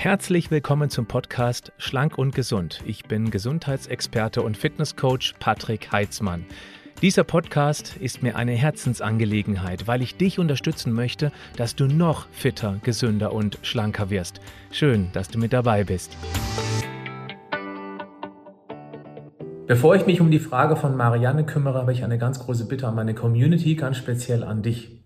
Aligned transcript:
Herzlich 0.00 0.52
willkommen 0.52 0.90
zum 0.90 1.06
Podcast 1.06 1.72
Schlank 1.76 2.18
und 2.18 2.32
Gesund. 2.32 2.84
Ich 2.86 3.06
bin 3.06 3.32
Gesundheitsexperte 3.32 4.42
und 4.42 4.56
Fitnesscoach 4.56 5.34
Patrick 5.40 5.90
Heitzmann. 5.90 6.46
Dieser 7.02 7.24
Podcast 7.24 7.96
ist 7.96 8.22
mir 8.22 8.36
eine 8.36 8.52
Herzensangelegenheit, 8.52 9.88
weil 9.88 10.00
ich 10.00 10.16
dich 10.16 10.38
unterstützen 10.38 10.92
möchte, 10.92 11.32
dass 11.56 11.74
du 11.74 11.88
noch 11.88 12.28
fitter, 12.30 12.78
gesünder 12.84 13.32
und 13.32 13.58
schlanker 13.62 14.08
wirst. 14.08 14.40
Schön, 14.70 15.08
dass 15.14 15.30
du 15.30 15.40
mit 15.40 15.52
dabei 15.52 15.82
bist. 15.82 16.16
Bevor 19.66 19.96
ich 19.96 20.06
mich 20.06 20.20
um 20.20 20.30
die 20.30 20.38
Frage 20.38 20.76
von 20.76 20.96
Marianne 20.96 21.44
kümmere, 21.44 21.80
habe 21.80 21.92
ich 21.92 22.04
eine 22.04 22.18
ganz 22.18 22.38
große 22.38 22.68
Bitte 22.68 22.86
an 22.86 22.94
meine 22.94 23.14
Community, 23.14 23.74
ganz 23.74 23.96
speziell 23.96 24.44
an 24.44 24.62
dich. 24.62 24.97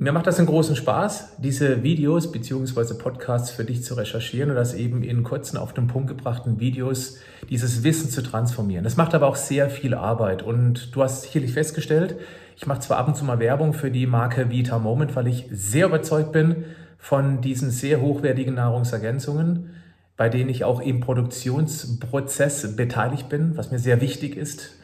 Mir 0.00 0.12
macht 0.12 0.28
das 0.28 0.38
einen 0.38 0.46
großen 0.46 0.76
Spaß, 0.76 1.38
diese 1.38 1.82
Videos 1.82 2.30
bzw. 2.30 2.94
Podcasts 2.94 3.50
für 3.50 3.64
dich 3.64 3.82
zu 3.82 3.94
recherchieren 3.94 4.50
und 4.50 4.54
das 4.54 4.74
eben 4.74 5.02
in 5.02 5.24
kurzen, 5.24 5.56
auf 5.56 5.74
den 5.74 5.88
Punkt 5.88 6.06
gebrachten 6.06 6.60
Videos, 6.60 7.16
dieses 7.50 7.82
Wissen 7.82 8.08
zu 8.08 8.22
transformieren. 8.22 8.84
Das 8.84 8.96
macht 8.96 9.16
aber 9.16 9.26
auch 9.26 9.34
sehr 9.34 9.68
viel 9.70 9.94
Arbeit 9.94 10.44
und 10.44 10.94
du 10.94 11.02
hast 11.02 11.22
sicherlich 11.22 11.52
festgestellt, 11.52 12.14
ich 12.56 12.64
mache 12.64 12.78
zwar 12.78 12.98
ab 12.98 13.08
und 13.08 13.16
zu 13.16 13.24
mal 13.24 13.40
Werbung 13.40 13.72
für 13.72 13.90
die 13.90 14.06
Marke 14.06 14.50
Vita 14.50 14.78
Moment, 14.78 15.16
weil 15.16 15.26
ich 15.26 15.46
sehr 15.50 15.86
überzeugt 15.86 16.30
bin 16.30 16.64
von 16.96 17.40
diesen 17.40 17.72
sehr 17.72 18.00
hochwertigen 18.00 18.54
Nahrungsergänzungen, 18.54 19.70
bei 20.16 20.28
denen 20.28 20.48
ich 20.48 20.62
auch 20.62 20.80
im 20.80 21.00
Produktionsprozess 21.00 22.76
beteiligt 22.76 23.28
bin, 23.28 23.56
was 23.56 23.72
mir 23.72 23.80
sehr 23.80 24.00
wichtig 24.00 24.36
ist. 24.36 24.76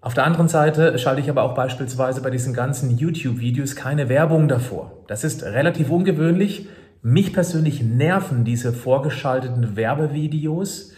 Auf 0.00 0.14
der 0.14 0.24
anderen 0.24 0.46
Seite 0.46 0.96
schalte 0.98 1.20
ich 1.20 1.28
aber 1.28 1.42
auch 1.42 1.54
beispielsweise 1.54 2.22
bei 2.22 2.30
diesen 2.30 2.54
ganzen 2.54 2.96
YouTube-Videos 2.96 3.74
keine 3.74 4.08
Werbung 4.08 4.46
davor. 4.46 4.92
Das 5.08 5.24
ist 5.24 5.42
relativ 5.42 5.90
ungewöhnlich. 5.90 6.68
Mich 7.02 7.32
persönlich 7.32 7.82
nerven 7.82 8.44
diese 8.44 8.72
vorgeschalteten 8.72 9.74
Werbevideos, 9.76 10.92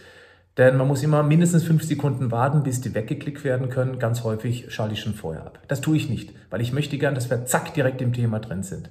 denn 0.58 0.76
man 0.76 0.86
muss 0.86 1.02
immer 1.02 1.22
mindestens 1.22 1.64
fünf 1.64 1.82
Sekunden 1.82 2.30
warten, 2.30 2.62
bis 2.62 2.82
die 2.82 2.94
weggeklickt 2.94 3.42
werden 3.42 3.70
können. 3.70 3.98
Ganz 3.98 4.22
häufig 4.22 4.66
schalte 4.72 4.92
ich 4.92 5.00
schon 5.00 5.14
vorher 5.14 5.46
ab. 5.46 5.60
Das 5.68 5.80
tue 5.80 5.96
ich 5.96 6.10
nicht, 6.10 6.34
weil 6.50 6.60
ich 6.60 6.74
möchte 6.74 6.98
gern, 6.98 7.14
dass 7.14 7.30
wir 7.30 7.46
zack 7.46 7.72
direkt 7.72 8.02
im 8.02 8.12
Thema 8.12 8.38
drin 8.38 8.62
sind. 8.62 8.90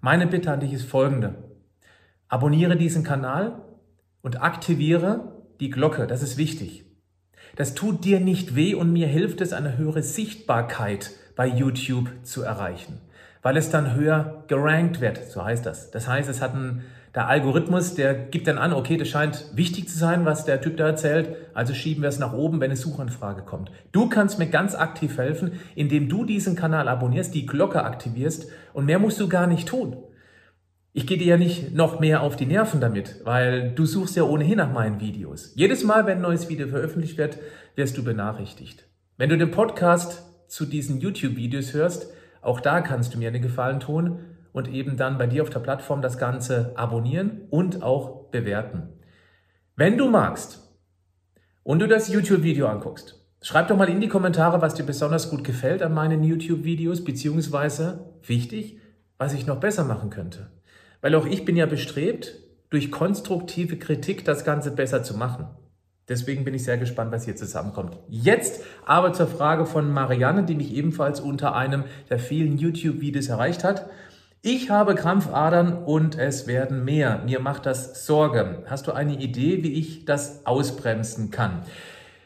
Meine 0.00 0.28
Bitte 0.28 0.52
an 0.52 0.60
dich 0.60 0.72
ist 0.72 0.84
folgende. 0.84 1.34
Abonniere 2.28 2.76
diesen 2.76 3.02
Kanal 3.02 3.60
und 4.22 4.40
aktiviere 4.40 5.32
die 5.58 5.70
Glocke. 5.70 6.06
Das 6.06 6.22
ist 6.22 6.36
wichtig. 6.36 6.87
Das 7.58 7.74
tut 7.74 8.04
dir 8.04 8.20
nicht 8.20 8.54
weh 8.54 8.74
und 8.74 8.92
mir 8.92 9.08
hilft 9.08 9.40
es, 9.40 9.52
eine 9.52 9.76
höhere 9.76 10.04
Sichtbarkeit 10.04 11.10
bei 11.34 11.48
YouTube 11.48 12.08
zu 12.22 12.42
erreichen, 12.42 13.00
weil 13.42 13.56
es 13.56 13.68
dann 13.68 13.96
höher 13.96 14.44
gerankt 14.46 15.00
wird, 15.00 15.28
so 15.28 15.44
heißt 15.44 15.66
das. 15.66 15.90
Das 15.90 16.06
heißt, 16.06 16.28
es 16.28 16.40
hat 16.40 16.54
einen, 16.54 16.84
der 17.16 17.26
Algorithmus, 17.26 17.96
der 17.96 18.14
gibt 18.14 18.46
dann 18.46 18.58
an, 18.58 18.72
okay, 18.72 18.96
das 18.96 19.08
scheint 19.08 19.46
wichtig 19.54 19.88
zu 19.88 19.98
sein, 19.98 20.24
was 20.24 20.44
der 20.44 20.60
Typ 20.60 20.76
da 20.76 20.86
erzählt, 20.86 21.30
also 21.52 21.74
schieben 21.74 22.02
wir 22.02 22.08
es 22.08 22.20
nach 22.20 22.32
oben, 22.32 22.60
wenn 22.60 22.70
eine 22.70 22.76
Suchanfrage 22.76 23.42
kommt. 23.42 23.72
Du 23.90 24.08
kannst 24.08 24.38
mir 24.38 24.46
ganz 24.46 24.76
aktiv 24.76 25.18
helfen, 25.18 25.58
indem 25.74 26.08
du 26.08 26.24
diesen 26.24 26.54
Kanal 26.54 26.86
abonnierst, 26.86 27.34
die 27.34 27.44
Glocke 27.44 27.82
aktivierst 27.82 28.48
und 28.72 28.84
mehr 28.84 29.00
musst 29.00 29.18
du 29.18 29.28
gar 29.28 29.48
nicht 29.48 29.66
tun. 29.66 29.96
Ich 30.98 31.06
gehe 31.06 31.16
dir 31.16 31.28
ja 31.28 31.36
nicht 31.36 31.76
noch 31.76 32.00
mehr 32.00 32.22
auf 32.22 32.34
die 32.34 32.44
Nerven 32.44 32.80
damit, 32.80 33.20
weil 33.22 33.70
du 33.70 33.86
suchst 33.86 34.16
ja 34.16 34.24
ohnehin 34.24 34.56
nach 34.56 34.72
meinen 34.72 34.98
Videos. 34.98 35.52
Jedes 35.54 35.84
Mal, 35.84 36.06
wenn 36.06 36.18
ein 36.18 36.22
neues 36.22 36.48
Video 36.48 36.66
veröffentlicht 36.66 37.16
wird, 37.18 37.38
wirst 37.76 37.96
du 37.96 38.02
benachrichtigt. 38.02 38.84
Wenn 39.16 39.28
du 39.30 39.38
den 39.38 39.52
Podcast 39.52 40.24
zu 40.48 40.66
diesen 40.66 40.98
YouTube-Videos 40.98 41.72
hörst, 41.72 42.12
auch 42.42 42.58
da 42.58 42.80
kannst 42.80 43.14
du 43.14 43.18
mir 43.18 43.28
einen 43.28 43.42
Gefallen 43.42 43.78
tun 43.78 44.24
und 44.50 44.66
eben 44.66 44.96
dann 44.96 45.18
bei 45.18 45.28
dir 45.28 45.44
auf 45.44 45.50
der 45.50 45.60
Plattform 45.60 46.02
das 46.02 46.18
Ganze 46.18 46.72
abonnieren 46.74 47.42
und 47.50 47.80
auch 47.84 48.30
bewerten. 48.32 48.88
Wenn 49.76 49.98
du 49.98 50.08
magst 50.08 50.68
und 51.62 51.78
du 51.78 51.86
das 51.86 52.08
YouTube-Video 52.08 52.66
anguckst, 52.66 53.24
schreib 53.40 53.68
doch 53.68 53.76
mal 53.76 53.88
in 53.88 54.00
die 54.00 54.08
Kommentare, 54.08 54.62
was 54.62 54.74
dir 54.74 54.84
besonders 54.84 55.30
gut 55.30 55.44
gefällt 55.44 55.80
an 55.80 55.94
meinen 55.94 56.24
YouTube-Videos, 56.24 57.04
beziehungsweise, 57.04 58.16
wichtig, 58.26 58.80
was 59.16 59.32
ich 59.32 59.46
noch 59.46 59.60
besser 59.60 59.84
machen 59.84 60.10
könnte. 60.10 60.57
Weil 61.00 61.14
auch 61.14 61.26
ich 61.26 61.44
bin 61.44 61.56
ja 61.56 61.66
bestrebt, 61.66 62.34
durch 62.70 62.90
konstruktive 62.90 63.78
Kritik 63.78 64.24
das 64.24 64.44
Ganze 64.44 64.70
besser 64.70 65.02
zu 65.02 65.16
machen. 65.16 65.46
Deswegen 66.08 66.44
bin 66.44 66.54
ich 66.54 66.64
sehr 66.64 66.78
gespannt, 66.78 67.12
was 67.12 67.26
hier 67.26 67.36
zusammenkommt. 67.36 67.98
Jetzt 68.08 68.62
aber 68.86 69.12
zur 69.12 69.26
Frage 69.26 69.66
von 69.66 69.92
Marianne, 69.92 70.44
die 70.44 70.54
mich 70.54 70.72
ebenfalls 70.74 71.20
unter 71.20 71.54
einem 71.54 71.84
der 72.08 72.18
vielen 72.18 72.56
YouTube-Videos 72.56 73.28
erreicht 73.28 73.62
hat. 73.62 73.90
Ich 74.40 74.70
habe 74.70 74.94
Krampfadern 74.94 75.84
und 75.84 76.16
es 76.16 76.46
werden 76.46 76.84
mehr. 76.84 77.22
Mir 77.24 77.40
macht 77.40 77.66
das 77.66 78.06
Sorge. 78.06 78.62
Hast 78.66 78.86
du 78.86 78.92
eine 78.92 79.18
Idee, 79.18 79.62
wie 79.62 79.74
ich 79.74 80.06
das 80.06 80.46
ausbremsen 80.46 81.30
kann? 81.30 81.62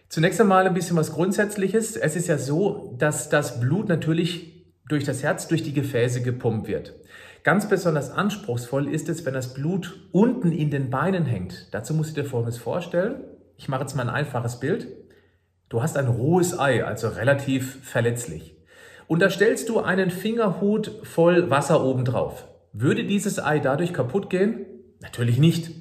Zunächst 0.08 0.40
einmal 0.40 0.66
ein 0.66 0.74
bisschen 0.74 0.96
was 0.96 1.12
Grundsätzliches. 1.12 1.96
Es 1.96 2.14
ist 2.14 2.28
ja 2.28 2.38
so, 2.38 2.94
dass 2.98 3.30
das 3.30 3.60
Blut 3.60 3.88
natürlich 3.88 4.62
durch 4.86 5.04
das 5.04 5.22
Herz, 5.22 5.48
durch 5.48 5.62
die 5.62 5.72
Gefäße 5.72 6.22
gepumpt 6.22 6.68
wird. 6.68 6.94
Ganz 7.42 7.68
besonders 7.68 8.10
anspruchsvoll 8.10 8.86
ist 8.88 9.08
es, 9.08 9.26
wenn 9.26 9.34
das 9.34 9.52
Blut 9.52 10.08
unten 10.12 10.52
in 10.52 10.70
den 10.70 10.90
Beinen 10.90 11.24
hängt. 11.24 11.74
Dazu 11.74 11.92
musst 11.92 12.16
du 12.16 12.22
dir 12.22 12.28
Folgendes 12.28 12.58
vorstellen. 12.58 13.24
Ich 13.56 13.68
mache 13.68 13.80
jetzt 13.80 13.96
mal 13.96 14.08
ein 14.08 14.14
einfaches 14.14 14.60
Bild. 14.60 14.86
Du 15.68 15.82
hast 15.82 15.96
ein 15.96 16.06
rohes 16.06 16.58
Ei, 16.58 16.84
also 16.84 17.08
relativ 17.08 17.84
verletzlich. 17.84 18.56
Und 19.08 19.20
da 19.20 19.28
stellst 19.28 19.68
du 19.68 19.80
einen 19.80 20.10
Fingerhut 20.10 20.92
voll 21.02 21.50
Wasser 21.50 21.84
oben 21.84 22.04
drauf. 22.04 22.46
Würde 22.72 23.02
dieses 23.04 23.42
Ei 23.42 23.58
dadurch 23.58 23.92
kaputt 23.92 24.30
gehen? 24.30 24.64
Natürlich 25.00 25.38
nicht. 25.38 25.72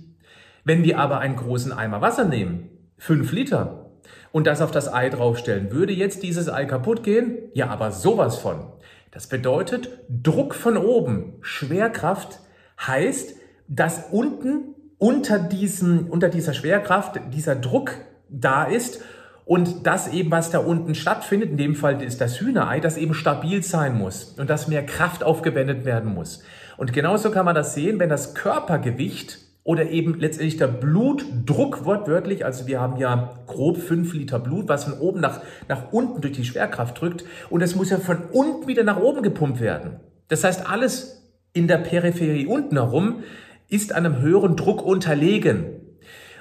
Wenn 0.64 0.84
wir 0.84 0.98
aber 0.98 1.20
einen 1.20 1.36
großen 1.36 1.72
Eimer 1.72 2.02
Wasser 2.02 2.26
nehmen, 2.26 2.70
5 2.98 3.32
Liter, 3.34 3.92
und 4.32 4.48
das 4.48 4.62
auf 4.62 4.72
das 4.72 4.92
Ei 4.92 5.10
draufstellen, 5.10 5.72
würde 5.72 5.94
jetzt 5.94 6.24
dieses 6.24 6.50
Ei 6.50 6.66
kaputt 6.66 7.04
gehen? 7.04 7.38
Ja, 7.54 7.68
aber 7.68 7.92
sowas 7.92 8.38
von. 8.40 8.72
Das 9.12 9.28
bedeutet, 9.28 9.90
Druck 10.10 10.56
von 10.56 10.78
oben, 10.78 11.34
Schwerkraft 11.42 12.40
heißt, 12.80 13.36
dass 13.68 14.06
unten 14.12 14.76
unter, 14.98 15.40
diesen, 15.40 16.10
unter 16.10 16.30
dieser 16.30 16.54
Schwerkraft 16.54 17.20
dieser 17.34 17.56
Druck 17.56 17.96
da 18.30 18.64
ist 18.64 19.02
und 19.46 19.86
das 19.86 20.08
eben, 20.14 20.32
was 20.32 20.52
da 20.52 20.60
unten 20.60 20.96
stattfindet, 20.96 21.50
in 21.50 21.58
dem 21.58 21.76
Fall 21.76 22.02
ist 22.02 22.22
das 22.22 22.40
Hühnerei, 22.40 22.80
das 22.80 22.96
eben 22.98 23.14
stabil 23.14 23.64
sein 23.64 23.98
muss 23.98 24.36
und 24.38 24.50
dass 24.50 24.68
mehr 24.68 24.86
Kraft 24.86 25.24
aufgewendet 25.24 25.84
werden 25.84 26.14
muss. 26.14 26.44
Und 26.78 26.94
genauso 26.94 27.32
kann 27.32 27.46
man 27.46 27.56
das 27.56 27.74
sehen, 27.74 28.00
wenn 28.00 28.10
das 28.10 28.34
Körpergewicht 28.34 29.40
oder 29.64 29.90
eben 29.90 30.20
letztendlich 30.20 30.58
der 30.58 30.68
Blutdruck 30.68 31.86
wortwörtlich, 31.86 32.46
also 32.46 32.68
wir 32.68 32.80
haben 32.80 32.98
ja 32.98 33.40
grob 33.46 33.78
fünf 33.78 34.14
Liter 34.14 34.40
Blut, 34.40 34.68
was 34.68 34.86
von 34.86 35.00
oben 35.00 35.20
nach, 35.20 35.42
nach 35.68 35.92
unten 35.92 36.22
durch 36.22 36.34
die 36.34 36.46
Schwerkraft 36.46 37.00
drückt 37.00 37.26
und 37.50 37.62
es 37.62 37.76
muss 37.76 37.92
ja 37.92 37.98
von 37.98 38.24
unten 38.32 38.68
wieder 38.68 38.84
nach 38.84 39.00
oben 39.00 39.22
gepumpt 39.22 39.60
werden. 39.60 40.00
Das 40.30 40.44
heißt, 40.44 40.70
alles 40.70 41.22
in 41.54 41.68
der 41.68 41.78
Peripherie 41.78 42.48
unten 42.48 42.78
herum 42.78 43.24
ist 43.68 43.94
einem 43.94 44.20
höheren 44.20 44.56
Druck 44.56 44.84
unterlegen. 44.84 45.66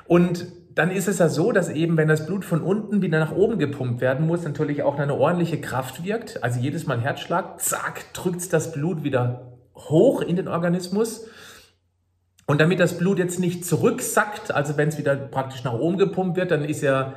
Und 0.06 0.46
dann 0.74 0.90
ist 0.90 1.08
es 1.08 1.18
ja 1.18 1.28
so, 1.28 1.52
dass 1.52 1.68
eben, 1.68 1.96
wenn 1.96 2.08
das 2.08 2.26
Blut 2.26 2.44
von 2.44 2.62
unten 2.62 3.02
wieder 3.02 3.18
nach 3.18 3.32
oben 3.32 3.58
gepumpt 3.58 4.00
werden 4.00 4.26
muss, 4.26 4.44
natürlich 4.44 4.82
auch 4.82 4.98
eine 4.98 5.14
ordentliche 5.14 5.60
Kraft 5.60 6.04
wirkt. 6.04 6.42
Also 6.42 6.60
jedes 6.60 6.86
Mal 6.86 7.00
Herzschlag, 7.00 7.60
zack, 7.60 8.12
drückt 8.14 8.52
das 8.52 8.72
Blut 8.72 9.04
wieder 9.04 9.58
hoch 9.74 10.22
in 10.22 10.36
den 10.36 10.48
Organismus. 10.48 11.26
Und 12.50 12.60
damit 12.60 12.80
das 12.80 12.98
Blut 12.98 13.20
jetzt 13.20 13.38
nicht 13.38 13.64
zurücksackt, 13.64 14.52
also 14.52 14.76
wenn 14.76 14.88
es 14.88 14.98
wieder 14.98 15.14
praktisch 15.14 15.62
nach 15.62 15.74
oben 15.74 15.98
gepumpt 15.98 16.36
wird, 16.36 16.50
dann 16.50 16.64
ist 16.64 16.82
ja, 16.82 17.14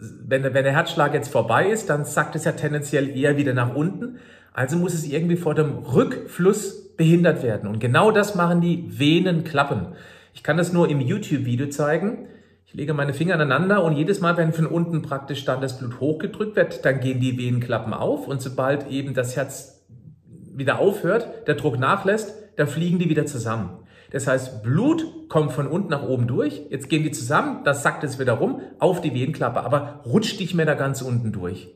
wenn, 0.00 0.42
wenn 0.42 0.54
der 0.54 0.72
Herzschlag 0.72 1.12
jetzt 1.12 1.28
vorbei 1.28 1.68
ist, 1.68 1.90
dann 1.90 2.06
sackt 2.06 2.34
es 2.34 2.46
ja 2.46 2.52
tendenziell 2.52 3.14
eher 3.14 3.36
wieder 3.36 3.52
nach 3.52 3.74
unten. 3.74 4.20
Also 4.54 4.78
muss 4.78 4.94
es 4.94 5.04
irgendwie 5.04 5.36
vor 5.36 5.54
dem 5.54 5.76
Rückfluss 5.80 6.96
behindert 6.96 7.42
werden. 7.42 7.68
Und 7.68 7.78
genau 7.78 8.10
das 8.10 8.36
machen 8.36 8.62
die 8.62 8.86
Venenklappen. 8.98 9.88
Ich 10.32 10.42
kann 10.42 10.56
das 10.56 10.72
nur 10.72 10.88
im 10.88 11.02
YouTube-Video 11.02 11.68
zeigen. 11.68 12.28
Ich 12.64 12.72
lege 12.72 12.94
meine 12.94 13.12
Finger 13.12 13.34
aneinander 13.34 13.84
und 13.84 13.94
jedes 13.94 14.22
Mal, 14.22 14.38
wenn 14.38 14.54
von 14.54 14.64
unten 14.64 15.02
praktisch 15.02 15.44
dann 15.44 15.60
das 15.60 15.78
Blut 15.78 16.00
hochgedrückt 16.00 16.56
wird, 16.56 16.86
dann 16.86 17.00
gehen 17.00 17.20
die 17.20 17.36
Venenklappen 17.36 17.92
auf 17.92 18.26
und 18.28 18.40
sobald 18.40 18.88
eben 18.88 19.12
das 19.12 19.36
Herz 19.36 19.84
wieder 20.54 20.78
aufhört, 20.78 21.46
der 21.48 21.56
Druck 21.56 21.78
nachlässt, 21.78 22.32
dann 22.56 22.66
fliegen 22.66 22.98
die 22.98 23.10
wieder 23.10 23.26
zusammen. 23.26 23.83
Das 24.14 24.28
heißt, 24.28 24.62
Blut 24.62 25.28
kommt 25.28 25.50
von 25.50 25.66
unten 25.66 25.90
nach 25.90 26.04
oben 26.04 26.28
durch, 26.28 26.62
jetzt 26.70 26.88
gehen 26.88 27.02
die 27.02 27.10
zusammen, 27.10 27.64
das 27.64 27.82
sackt 27.82 28.04
es 28.04 28.20
wieder 28.20 28.34
rum 28.34 28.60
auf 28.78 29.00
die 29.00 29.12
Venenklappe, 29.12 29.60
aber 29.60 30.02
rutscht 30.06 30.38
nicht 30.38 30.54
mehr 30.54 30.66
da 30.66 30.74
ganz 30.74 31.02
unten 31.02 31.32
durch. 31.32 31.74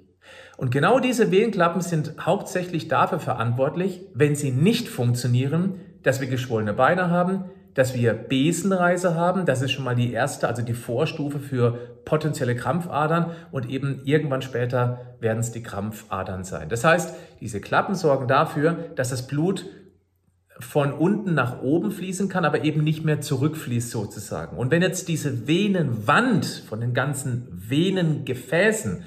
Und 0.57 0.71
genau 0.71 1.01
diese 1.01 1.33
Venenklappen 1.33 1.81
sind 1.81 2.15
hauptsächlich 2.21 2.87
dafür 2.87 3.19
verantwortlich, 3.19 4.03
wenn 4.15 4.37
sie 4.37 4.53
nicht 4.53 4.89
funktionieren, 4.89 5.81
dass 6.05 6.21
wir 6.21 6.29
geschwollene 6.29 6.75
Beine 6.75 7.11
haben, 7.11 7.47
dass 7.75 7.95
wir 7.95 8.13
Besenreise 8.13 9.17
haben. 9.17 9.45
Das 9.45 9.61
ist 9.61 9.73
schon 9.73 9.85
mal 9.85 9.97
die 9.97 10.13
erste, 10.13 10.47
also 10.47 10.63
die 10.63 10.75
Vorstufe 10.75 11.41
für 11.41 11.77
potenzielle 12.05 12.55
Krampfadern 12.55 13.33
und 13.51 13.69
eben 13.69 14.03
irgendwann 14.05 14.43
später 14.43 15.17
werden 15.19 15.41
es 15.41 15.51
die 15.51 15.65
Krampfadern 15.65 16.45
sein. 16.45 16.69
Das 16.69 16.85
heißt, 16.85 17.15
diese 17.41 17.61
Klappen 17.61 17.97
sorgen 17.97 18.29
dafür, 18.29 18.77
dass 18.95 19.11
das 19.11 19.27
Blut 19.27 19.65
von 20.61 20.93
unten 20.93 21.35
nach 21.35 21.63
oben 21.63 21.91
fließen 21.91 22.29
kann, 22.29 22.45
aber 22.45 22.65
eben 22.65 22.83
nicht 22.83 23.05
mehr 23.05 23.21
zurückfließt 23.21 23.91
sozusagen. 23.91 24.57
Und 24.57 24.71
wenn 24.71 24.83
jetzt 24.83 25.09
diese 25.09 25.47
Venenwand 25.47 26.47
von 26.69 26.81
den 26.81 26.95
ganzen 26.95 27.47
Venengefäßen 27.51 29.05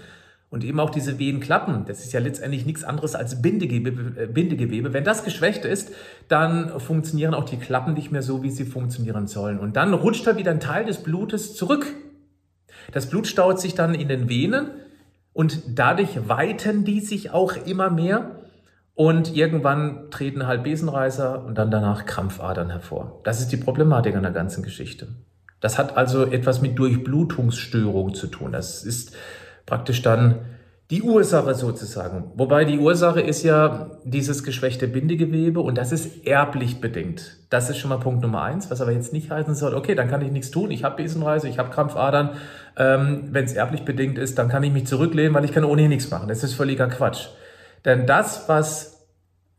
und 0.50 0.64
eben 0.64 0.80
auch 0.80 0.90
diese 0.90 1.20
Venenklappen, 1.20 1.86
das 1.86 2.04
ist 2.04 2.14
ja 2.14 2.20
letztendlich 2.20 2.66
nichts 2.66 2.84
anderes 2.84 3.16
als 3.16 3.42
Bindegewebe, 3.42 4.22
äh, 4.22 4.28
Bindegewebe, 4.28 4.94
wenn 4.94 5.04
das 5.04 5.24
geschwächt 5.24 5.66
ist, 5.66 5.92
dann 6.28 6.80
funktionieren 6.80 7.34
auch 7.34 7.46
die 7.46 7.58
Klappen 7.58 7.94
nicht 7.94 8.12
mehr 8.12 8.22
so, 8.22 8.44
wie 8.44 8.52
sie 8.52 8.66
funktionieren 8.66 9.28
sollen. 9.28 9.60
Und 9.60 9.76
dann 9.76 9.94
rutscht 9.94 10.26
da 10.28 10.38
wieder 10.38 10.52
ein 10.52 10.60
Teil 10.60 10.86
des 10.86 11.04
Blutes 11.04 11.56
zurück. 11.56 11.86
Das 12.94 13.10
Blut 13.10 13.28
staut 13.28 13.60
sich 13.60 13.76
dann 13.76 13.94
in 13.94 14.08
den 14.08 14.30
Venen 14.30 14.72
und 15.34 15.62
dadurch 15.78 16.28
weiten 16.28 16.84
die 16.84 17.00
sich 17.00 17.32
auch 17.32 17.56
immer 17.66 17.90
mehr. 17.90 18.41
Und 18.96 19.36
irgendwann 19.36 20.12
treten 20.12 20.46
halt 20.48 20.64
Besenreißer 20.64 21.44
und 21.46 21.58
dann 21.58 21.72
danach 21.72 22.06
Krampfadern 22.06 22.70
hervor. 22.70 23.22
Das 23.24 23.40
ist 23.40 23.52
die 23.52 23.58
Problematik 23.58 24.16
an 24.16 24.24
der 24.24 24.32
ganzen 24.32 24.64
Geschichte. 24.64 25.08
Das 25.60 25.78
hat 25.78 25.96
also 25.96 26.26
etwas 26.26 26.62
mit 26.62 26.78
Durchblutungsstörung 26.78 28.14
zu 28.14 28.28
tun. 28.28 28.52
Das 28.52 28.84
ist 28.84 29.16
praktisch 29.66 30.02
dann 30.02 30.40
die 30.92 31.04
Ursache 31.04 31.56
sozusagen. 31.56 32.32
Wobei 32.36 32.66
die 32.66 32.78
Ursache 32.78 33.22
ist 33.22 33.44
ja 33.44 33.92
dieses 34.04 34.44
geschwächte 34.44 34.90
Bindegewebe 34.90 35.62
und 35.62 35.78
das 35.78 35.94
ist 35.94 36.28
erblich 36.28 36.82
bedingt. 36.82 37.38
Das 37.50 37.70
ist 37.70 37.78
schon 37.78 37.90
mal 37.90 37.98
Punkt 37.98 38.22
Nummer 38.22 38.42
eins, 38.42 38.70
was 38.70 38.82
aber 38.82 38.92
jetzt 38.92 39.14
nicht 39.14 39.32
heißen 39.32 39.56
soll, 39.56 39.74
okay, 39.74 39.96
dann 39.96 40.10
kann 40.10 40.22
ich 40.22 40.32
nichts 40.32 40.52
tun, 40.52 40.70
ich 40.70 40.84
habe 40.84 41.02
Besenreise, 41.02 41.48
ich 41.48 41.60
habe 41.60 41.70
Krampfadern. 41.70 42.32
Ähm, 42.76 43.30
Wenn 43.32 43.46
es 43.46 43.54
erblich 43.54 43.86
bedingt 43.86 44.18
ist, 44.18 44.38
dann 44.38 44.50
kann 44.50 44.64
ich 44.64 44.74
mich 44.74 44.86
zurücklehnen, 44.86 45.34
weil 45.34 45.46
ich 45.46 45.54
kann 45.54 45.64
ohnehin 45.64 45.90
nichts 45.90 46.12
machen. 46.12 46.28
Das 46.28 46.44
ist 46.44 46.56
völliger 46.56 46.88
Quatsch. 46.88 47.30
Denn 47.86 48.06
das, 48.06 48.48
was 48.48 49.08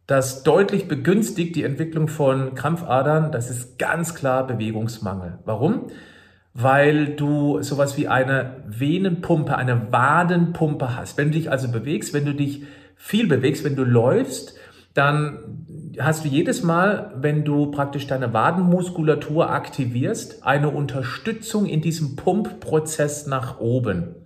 das 0.07 0.43
deutlich 0.43 0.89
begünstigt, 0.89 1.57
die 1.57 1.65
Entwicklung 1.65 2.09
von 2.09 2.55
Krampfadern, 2.55 3.33
das 3.33 3.51
ist 3.51 3.79
ganz 3.79 4.15
klar 4.15 4.47
Bewegungsmangel. 4.47 5.39
Warum? 5.45 5.89
Weil 6.55 7.17
du 7.17 7.63
sowas 7.63 7.97
wie 7.97 8.09
eine 8.09 8.65
Venenpumpe, 8.67 9.57
eine 9.57 9.93
Wadenpumpe 9.93 10.97
hast. 10.97 11.17
Wenn 11.17 11.29
du 11.29 11.39
dich 11.39 11.51
also 11.51 11.71
bewegst, 11.71 12.13
wenn 12.13 12.27
du 12.27 12.35
dich 12.35 12.65
viel 12.97 13.27
bewegst, 13.27 13.65
wenn 13.65 13.77
du 13.77 13.85
läufst, 13.85 14.55
dann 14.95 15.39
hast 15.99 16.25
du 16.25 16.29
jedes 16.29 16.63
Mal, 16.63 17.13
wenn 17.17 17.45
du 17.45 17.71
praktisch 17.71 18.07
deine 18.07 18.33
Wadenmuskulatur 18.33 19.51
aktivierst, 19.51 20.45
eine 20.45 20.69
Unterstützung 20.69 21.67
in 21.67 21.81
diesem 21.81 22.17
Pumpprozess 22.17 23.27
nach 23.27 23.59
oben. 23.59 24.17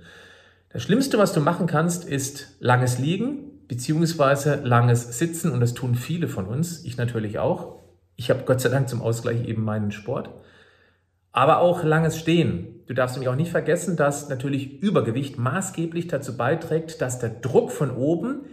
Das 0.70 0.82
Schlimmste, 0.82 1.18
was 1.18 1.32
du 1.32 1.40
machen 1.40 1.66
kannst, 1.66 2.04
ist 2.08 2.56
langes 2.58 2.98
Liegen, 2.98 3.45
beziehungsweise 3.68 4.56
langes 4.56 5.18
Sitzen 5.18 5.50
und 5.50 5.60
das 5.60 5.74
tun 5.74 5.94
viele 5.94 6.28
von 6.28 6.46
uns, 6.46 6.84
ich 6.84 6.96
natürlich 6.96 7.38
auch. 7.38 7.80
Ich 8.16 8.30
habe 8.30 8.44
Gott 8.44 8.60
sei 8.60 8.68
Dank 8.68 8.88
zum 8.88 9.02
Ausgleich 9.02 9.46
eben 9.46 9.62
meinen 9.64 9.92
Sport. 9.92 10.30
Aber 11.32 11.58
auch 11.58 11.84
langes 11.84 12.18
Stehen. 12.18 12.80
Du 12.86 12.94
darfst 12.94 13.16
nämlich 13.16 13.28
auch 13.28 13.36
nicht 13.36 13.50
vergessen, 13.50 13.96
dass 13.96 14.28
natürlich 14.28 14.80
Übergewicht 14.80 15.38
maßgeblich 15.38 16.06
dazu 16.06 16.36
beiträgt, 16.36 17.02
dass 17.02 17.18
der 17.18 17.28
Druck 17.28 17.72
von 17.72 17.90
oben 17.90 18.46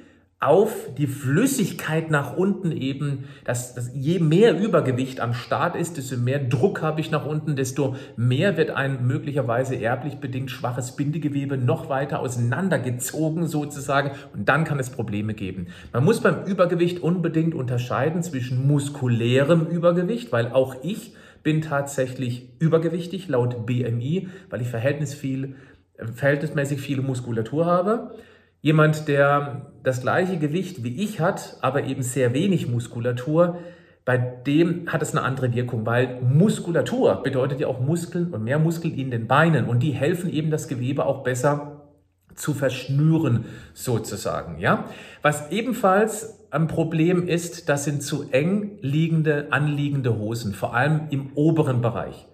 auf 0.44 0.90
die 0.98 1.08
Flüssigkeit 1.08 2.12
nach 2.12 2.36
unten 2.36 2.72
eben, 2.72 3.26
dass, 3.46 3.76
dass 3.76 3.92
je 3.94 4.20
mehr 4.20 4.60
Übergewicht 4.60 5.20
am 5.22 5.34
Start 5.34 5.76
ist, 5.76 5.98
desto 5.98 6.18
mehr 6.18 6.40
Druck 6.40 6.82
habe 6.82 7.00
ich 7.02 7.12
nach 7.12 7.26
unten, 7.26 7.56
desto 7.56 7.96
mehr 8.18 8.58
wird 8.58 8.72
ein 8.72 9.08
möglicherweise 9.08 9.76
erblich 9.76 10.18
bedingt 10.18 10.52
schwaches 10.52 10.96
Bindegewebe 10.96 11.58
noch 11.58 11.90
weiter 11.90 12.20
auseinandergezogen 12.20 13.48
sozusagen 13.48 14.12
und 14.34 14.50
dann 14.50 14.66
kann 14.66 14.80
es 14.80 14.90
Probleme 14.90 15.34
geben. 15.34 15.68
Man 15.94 16.04
muss 16.04 16.20
beim 16.20 16.44
Übergewicht 16.46 17.02
unbedingt 17.02 17.56
unterscheiden 17.56 18.22
zwischen 18.22 18.68
muskulärem 18.68 19.68
Übergewicht, 19.68 20.32
weil 20.32 20.52
auch 20.52 20.76
ich 20.84 21.14
bin 21.44 21.62
tatsächlich 21.62 22.50
übergewichtig 22.60 23.28
laut 23.28 23.66
BMI, 23.66 24.30
weil 24.50 24.62
ich 24.62 24.68
verhältnis 24.68 25.14
viel, 25.14 25.56
verhältnismäßig 26.16 26.82
viele 26.82 27.02
Muskulatur 27.02 27.66
habe 27.66 28.12
Jemand, 28.64 29.10
der 29.10 29.74
das 29.84 30.00
gleiche 30.00 30.38
Gewicht 30.38 30.86
wie 30.86 31.04
ich 31.04 31.20
hat, 31.20 31.58
aber 31.60 31.84
eben 31.84 32.02
sehr 32.02 32.34
wenig 32.34 32.70
Muskulatur, 32.70 33.58
bei 34.06 34.18
dem 34.18 34.88
hat 34.88 35.02
es 35.02 35.12
eine 35.12 35.26
andere 35.26 35.54
Wirkung, 35.54 35.86
weil 35.86 36.22
Muskulatur 36.22 37.22
bedeutet 37.24 37.60
ja 37.60 37.68
auch 37.68 37.82
Muskeln 37.82 38.32
und 38.32 38.46
mehr 38.46 38.60
Muskeln 38.60 38.94
in 38.94 39.12
den 39.12 39.28
Beinen 39.28 39.68
und 39.68 39.84
die 39.84 39.92
helfen 39.92 40.32
eben 40.32 40.50
das 40.50 40.70
Gewebe 40.70 41.06
auch 41.06 41.24
besser 41.24 41.82
zu 42.36 42.54
verschnüren 42.54 43.44
sozusagen, 43.74 44.60
ja? 44.60 44.86
Was 45.22 45.52
ebenfalls 45.52 46.48
ein 46.50 46.68
Problem 46.68 47.28
ist, 47.28 47.68
das 47.68 47.84
sind 47.84 48.02
zu 48.02 48.30
eng 48.32 48.78
liegende, 48.80 49.48
anliegende 49.52 50.18
Hosen, 50.18 50.54
vor 50.54 50.74
allem 50.74 51.08
im 51.10 51.34
oberen 51.36 51.82
Bereich. 51.82 52.28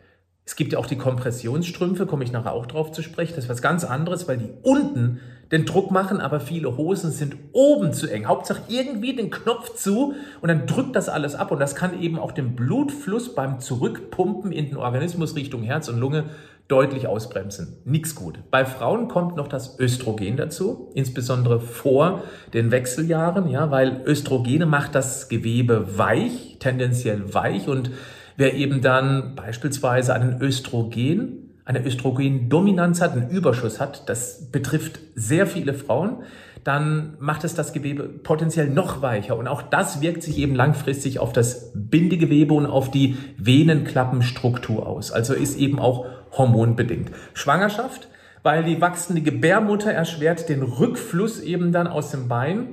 Es 0.49 0.55
gibt 0.55 0.73
ja 0.73 0.79
auch 0.79 0.87
die 0.87 0.97
Kompressionsstrümpfe, 0.97 2.07
komme 2.07 2.23
ich 2.23 2.31
nachher 2.31 2.53
auch 2.53 2.65
drauf 2.65 2.91
zu 2.91 3.03
sprechen. 3.03 3.35
Das 3.35 3.43
ist 3.43 3.51
was 3.51 3.61
ganz 3.61 3.83
anderes, 3.83 4.27
weil 4.27 4.39
die 4.39 4.49
unten 4.63 5.19
den 5.51 5.65
Druck 5.65 5.91
machen, 5.91 6.19
aber 6.19 6.39
viele 6.39 6.75
Hosen 6.75 7.11
sind 7.11 7.35
oben 7.51 7.93
zu 7.93 8.07
eng. 8.07 8.25
Hauptsache 8.25 8.63
irgendwie 8.67 9.15
den 9.15 9.29
Knopf 9.29 9.75
zu 9.75 10.15
und 10.41 10.47
dann 10.47 10.65
drückt 10.65 10.95
das 10.95 11.07
alles 11.07 11.35
ab 11.35 11.51
und 11.51 11.59
das 11.59 11.75
kann 11.75 12.01
eben 12.01 12.17
auch 12.17 12.31
den 12.31 12.55
Blutfluss 12.55 13.35
beim 13.35 13.59
Zurückpumpen 13.59 14.51
in 14.51 14.65
den 14.65 14.77
Organismus 14.77 15.35
Richtung 15.35 15.61
Herz 15.61 15.87
und 15.87 15.99
Lunge 15.99 16.31
deutlich 16.67 17.05
ausbremsen. 17.05 17.77
Nix 17.85 18.15
gut. 18.15 18.39
Bei 18.49 18.65
Frauen 18.65 19.07
kommt 19.07 19.35
noch 19.35 19.49
das 19.49 19.79
Östrogen 19.79 20.35
dazu, 20.35 20.89
insbesondere 20.95 21.59
vor 21.59 22.23
den 22.55 22.71
Wechseljahren, 22.71 23.49
ja, 23.49 23.69
weil 23.69 24.01
Östrogene 24.03 24.65
macht 24.65 24.95
das 24.95 25.29
Gewebe 25.29 25.99
weich, 25.99 26.57
tendenziell 26.59 27.35
weich 27.35 27.67
und 27.67 27.91
Wer 28.39 28.53
eben 28.53 28.79
dann 28.79 29.35
beispielsweise 29.35 30.13
einen 30.13 30.41
Östrogen, 30.41 31.59
eine 31.65 31.85
Östrogendominanz 31.85 33.01
hat, 33.01 33.11
einen 33.11 33.29
Überschuss 33.29 33.81
hat, 33.81 34.07
das 34.07 34.49
betrifft 34.49 35.01
sehr 35.13 35.45
viele 35.45 35.73
Frauen, 35.73 36.23
dann 36.63 37.17
macht 37.19 37.43
es 37.43 37.53
das 37.53 37.73
Gewebe 37.73 38.03
potenziell 38.03 38.69
noch 38.69 39.01
weicher. 39.01 39.35
Und 39.35 39.49
auch 39.49 39.61
das 39.61 39.99
wirkt 39.99 40.23
sich 40.23 40.37
eben 40.37 40.55
langfristig 40.55 41.19
auf 41.19 41.33
das 41.33 41.73
Bindegewebe 41.75 42.53
und 42.53 42.65
auf 42.65 42.89
die 42.89 43.17
Venenklappenstruktur 43.35 44.87
aus. 44.87 45.11
Also 45.11 45.33
ist 45.33 45.57
eben 45.57 45.77
auch 45.77 46.05
hormonbedingt. 46.31 47.11
Schwangerschaft, 47.33 48.07
weil 48.41 48.63
die 48.63 48.79
wachsende 48.79 49.19
Gebärmutter 49.19 49.91
erschwert 49.91 50.47
den 50.47 50.63
Rückfluss 50.63 51.41
eben 51.41 51.73
dann 51.73 51.87
aus 51.87 52.11
dem 52.11 52.29
Bein. 52.29 52.67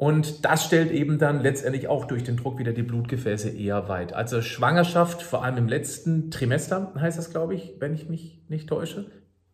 Und 0.00 0.44
das 0.44 0.64
stellt 0.64 0.92
eben 0.92 1.18
dann 1.18 1.42
letztendlich 1.42 1.88
auch 1.88 2.04
durch 2.04 2.22
den 2.22 2.36
Druck 2.36 2.60
wieder 2.60 2.72
die 2.72 2.84
Blutgefäße 2.84 3.48
eher 3.48 3.88
weit. 3.88 4.12
Also 4.12 4.42
Schwangerschaft, 4.42 5.22
vor 5.22 5.42
allem 5.42 5.56
im 5.56 5.66
letzten 5.66 6.30
Trimester 6.30 6.92
heißt 6.96 7.18
das, 7.18 7.30
glaube 7.30 7.56
ich, 7.56 7.74
wenn 7.80 7.94
ich 7.94 8.08
mich 8.08 8.40
nicht 8.48 8.68
täusche. 8.68 9.06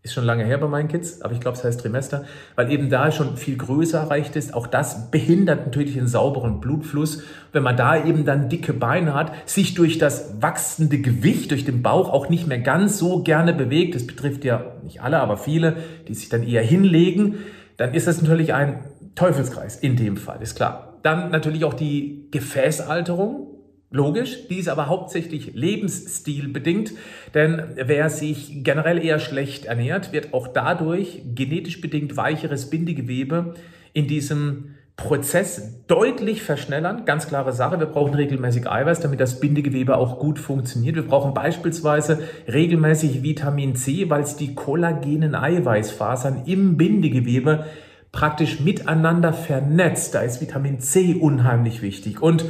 Ist 0.02 0.12
schon 0.12 0.26
lange 0.26 0.44
her 0.44 0.58
bei 0.58 0.66
meinen 0.66 0.88
Kids, 0.88 1.22
aber 1.22 1.32
ich 1.32 1.40
glaube, 1.40 1.56
es 1.56 1.64
heißt 1.64 1.80
Trimester, 1.80 2.26
weil 2.56 2.70
eben 2.70 2.90
da 2.90 3.10
schon 3.10 3.38
viel 3.38 3.56
größer 3.56 4.00
erreicht 4.00 4.36
ist. 4.36 4.52
Auch 4.52 4.66
das 4.66 5.10
behindert 5.10 5.64
natürlich 5.64 5.94
den 5.94 6.08
sauberen 6.08 6.60
Blutfluss. 6.60 7.22
Wenn 7.52 7.62
man 7.62 7.78
da 7.78 8.04
eben 8.04 8.26
dann 8.26 8.50
dicke 8.50 8.74
Beine 8.74 9.14
hat, 9.14 9.32
sich 9.48 9.72
durch 9.72 9.96
das 9.96 10.42
wachsende 10.42 10.98
Gewicht, 10.98 11.52
durch 11.52 11.64
den 11.64 11.80
Bauch 11.82 12.10
auch 12.10 12.28
nicht 12.28 12.46
mehr 12.46 12.58
ganz 12.58 12.98
so 12.98 13.22
gerne 13.22 13.54
bewegt, 13.54 13.94
das 13.94 14.06
betrifft 14.06 14.44
ja 14.44 14.74
nicht 14.82 15.00
alle, 15.00 15.20
aber 15.20 15.38
viele, 15.38 15.78
die 16.06 16.12
sich 16.12 16.28
dann 16.28 16.42
eher 16.42 16.62
hinlegen, 16.62 17.36
dann 17.76 17.94
ist 17.94 18.06
das 18.06 18.20
natürlich 18.20 18.54
ein 18.54 18.84
Teufelskreis 19.14 19.76
in 19.76 19.96
dem 19.96 20.16
Fall, 20.16 20.42
ist 20.42 20.56
klar. 20.56 20.98
Dann 21.02 21.30
natürlich 21.30 21.64
auch 21.64 21.74
die 21.74 22.28
Gefäßalterung, 22.30 23.54
Logisch, 23.94 24.48
die 24.48 24.58
ist 24.58 24.68
aber 24.68 24.88
hauptsächlich 24.88 25.54
lebensstilbedingt, 25.54 26.94
denn 27.32 27.62
wer 27.76 28.10
sich 28.10 28.64
generell 28.64 28.98
eher 28.98 29.20
schlecht 29.20 29.66
ernährt, 29.66 30.12
wird 30.12 30.34
auch 30.34 30.48
dadurch 30.48 31.22
genetisch 31.36 31.80
bedingt 31.80 32.16
weicheres 32.16 32.70
Bindegewebe 32.70 33.54
in 33.92 34.08
diesem 34.08 34.74
Prozess 34.96 35.84
deutlich 35.86 36.42
verschnellern. 36.42 37.04
Ganz 37.04 37.26
klare 37.26 37.52
Sache, 37.52 37.80
wir 37.80 37.86
brauchen 37.86 38.14
regelmäßig 38.14 38.70
Eiweiß, 38.70 39.00
damit 39.00 39.20
das 39.20 39.40
Bindegewebe 39.40 39.96
auch 39.96 40.18
gut 40.20 40.38
funktioniert. 40.38 40.94
Wir 40.94 41.06
brauchen 41.06 41.34
beispielsweise 41.34 42.20
regelmäßig 42.46 43.22
Vitamin 43.22 43.74
C, 43.74 44.08
weil 44.08 44.22
es 44.22 44.36
die 44.36 44.54
kollagenen 44.54 45.34
Eiweißfasern 45.34 46.44
im 46.46 46.76
Bindegewebe 46.76 47.64
praktisch 48.12 48.60
miteinander 48.60 49.32
vernetzt. 49.32 50.14
Da 50.14 50.20
ist 50.20 50.40
Vitamin 50.40 50.78
C 50.78 51.16
unheimlich 51.16 51.82
wichtig. 51.82 52.22
Und 52.22 52.44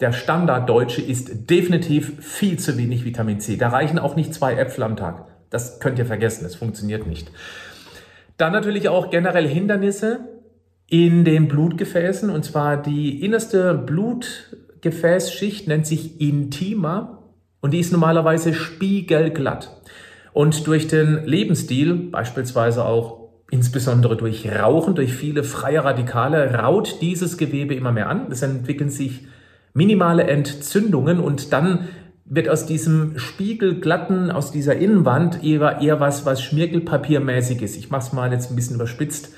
der 0.00 0.12
Standarddeutsche 0.12 1.02
isst 1.02 1.50
definitiv 1.50 2.24
viel 2.24 2.58
zu 2.58 2.78
wenig 2.78 3.04
Vitamin 3.04 3.38
C. 3.40 3.58
Da 3.58 3.68
reichen 3.68 3.98
auch 3.98 4.16
nicht 4.16 4.32
zwei 4.32 4.54
Äpfel 4.54 4.84
am 4.84 4.96
Tag. 4.96 5.26
Das 5.50 5.78
könnt 5.80 5.98
ihr 5.98 6.06
vergessen, 6.06 6.44
das 6.44 6.54
funktioniert 6.54 7.06
nicht. 7.06 7.30
Dann 8.38 8.52
natürlich 8.52 8.88
auch 8.88 9.10
generell 9.10 9.46
Hindernisse 9.46 10.20
in 10.90 11.24
den 11.24 11.48
Blutgefäßen. 11.48 12.28
Und 12.28 12.44
zwar 12.44 12.76
die 12.76 13.24
innerste 13.24 13.74
Blutgefäßschicht 13.74 15.66
nennt 15.66 15.86
sich 15.86 16.20
Intima 16.20 17.22
und 17.60 17.72
die 17.72 17.80
ist 17.80 17.92
normalerweise 17.92 18.52
spiegelglatt. 18.52 19.80
Und 20.32 20.66
durch 20.66 20.88
den 20.88 21.24
Lebensstil, 21.24 21.94
beispielsweise 21.94 22.84
auch 22.84 23.30
insbesondere 23.50 24.16
durch 24.16 24.48
Rauchen, 24.48 24.94
durch 24.94 25.12
viele 25.12 25.42
freie 25.42 25.84
Radikale, 25.84 26.54
raut 26.54 26.98
dieses 27.00 27.36
Gewebe 27.36 27.74
immer 27.74 27.92
mehr 27.92 28.08
an. 28.08 28.26
Es 28.30 28.42
entwickeln 28.42 28.90
sich 28.90 29.26
minimale 29.74 30.24
Entzündungen 30.24 31.20
und 31.20 31.52
dann 31.52 31.88
wird 32.24 32.48
aus 32.48 32.66
diesem 32.66 33.18
spiegelglatten, 33.18 34.30
aus 34.30 34.52
dieser 34.52 34.76
Innenwand 34.76 35.42
eher, 35.42 35.80
eher 35.80 35.98
was, 35.98 36.24
was 36.26 36.42
Schmirgelpapiermäßig 36.42 37.60
ist. 37.62 37.76
Ich 37.76 37.90
mache 37.90 38.06
es 38.06 38.12
mal 38.12 38.32
jetzt 38.32 38.50
ein 38.50 38.56
bisschen 38.56 38.76
überspitzt. 38.76 39.34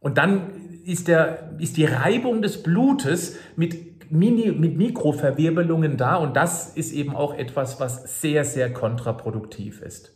Und 0.00 0.16
dann 0.16 0.50
ist, 0.84 1.08
der, 1.08 1.50
ist 1.58 1.76
die 1.76 1.84
Reibung 1.84 2.42
des 2.42 2.62
Blutes 2.62 3.36
mit, 3.56 4.10
Mini, 4.10 4.52
mit 4.52 4.76
Mikroverwirbelungen 4.76 5.96
da 5.96 6.16
und 6.16 6.36
das 6.36 6.76
ist 6.76 6.92
eben 6.92 7.16
auch 7.16 7.36
etwas, 7.36 7.80
was 7.80 8.20
sehr, 8.20 8.44
sehr 8.44 8.72
kontraproduktiv 8.72 9.80
ist. 9.80 10.12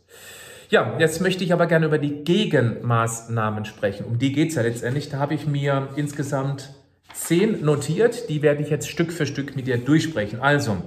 Ja, 0.69 0.97
jetzt 0.99 1.21
möchte 1.21 1.43
ich 1.43 1.53
aber 1.53 1.65
gerne 1.65 1.85
über 1.85 1.97
die 1.97 2.23
Gegenmaßnahmen 2.25 3.63
sprechen. 3.65 4.05
Um 4.05 4.19
die 4.19 4.33
geht 4.33 4.49
es 4.49 4.55
ja 4.55 4.63
letztendlich. 4.63 5.09
Da 5.09 5.17
habe 5.17 5.33
ich 5.33 5.47
mir 5.47 5.87
insgesamt 5.95 6.73
zehn 7.13 7.63
notiert. 7.63 8.29
Die 8.29 8.41
werde 8.41 8.61
ich 8.61 8.69
jetzt 8.69 8.89
Stück 8.89 9.13
für 9.13 9.25
Stück 9.25 9.55
mit 9.55 9.67
dir 9.67 9.77
durchsprechen. 9.77 10.41
Also, 10.41 10.77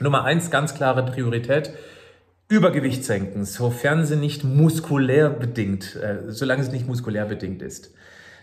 Nummer 0.00 0.24
eins, 0.24 0.50
ganz 0.50 0.74
klare 0.74 1.04
Priorität. 1.04 1.72
Übergewicht 2.48 3.04
senken, 3.04 3.44
sofern 3.44 4.04
sie 4.04 4.16
nicht 4.16 4.44
muskulär 4.44 5.30
bedingt, 5.30 5.96
äh, 5.96 6.30
solange 6.30 6.62
es 6.62 6.72
nicht 6.72 6.86
muskulär 6.86 7.24
bedingt 7.24 7.62
ist. 7.62 7.94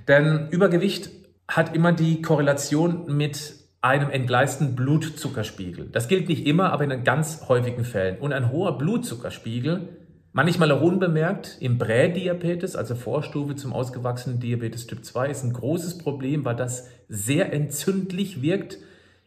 Denn 0.10 0.50
Übergewicht 0.50 1.12
hat 1.48 1.76
immer 1.76 1.94
die 1.94 2.22
Korrelation 2.22 3.16
mit 3.16 3.54
einem 3.82 4.10
entgleisten 4.10 4.76
Blutzuckerspiegel. 4.76 5.88
Das 5.92 6.08
gilt 6.08 6.28
nicht 6.28 6.46
immer, 6.46 6.74
aber 6.74 6.84
in 6.84 7.04
ganz 7.04 7.48
häufigen 7.48 7.86
Fällen. 7.86 8.18
Und 8.18 8.34
ein 8.34 8.52
hoher 8.52 8.78
Blutzuckerspiegel, 8.78 9.88
manchmal 10.34 10.72
auch 10.72 10.82
unbemerkt, 10.82 11.58
im 11.60 11.78
Prädiabetes, 11.78 12.76
also 12.76 12.96
Vorstufe 12.96 13.56
zum 13.56 13.72
ausgewachsenen 13.72 14.40
Diabetes 14.40 14.88
Typ 14.88 15.06
2, 15.06 15.30
ist 15.30 15.44
ein 15.44 15.54
großes 15.54 16.00
Problem, 16.00 16.44
weil 16.44 16.56
das 16.56 16.90
sehr 17.08 17.54
entzündlich 17.54 18.42
wirkt 18.42 18.80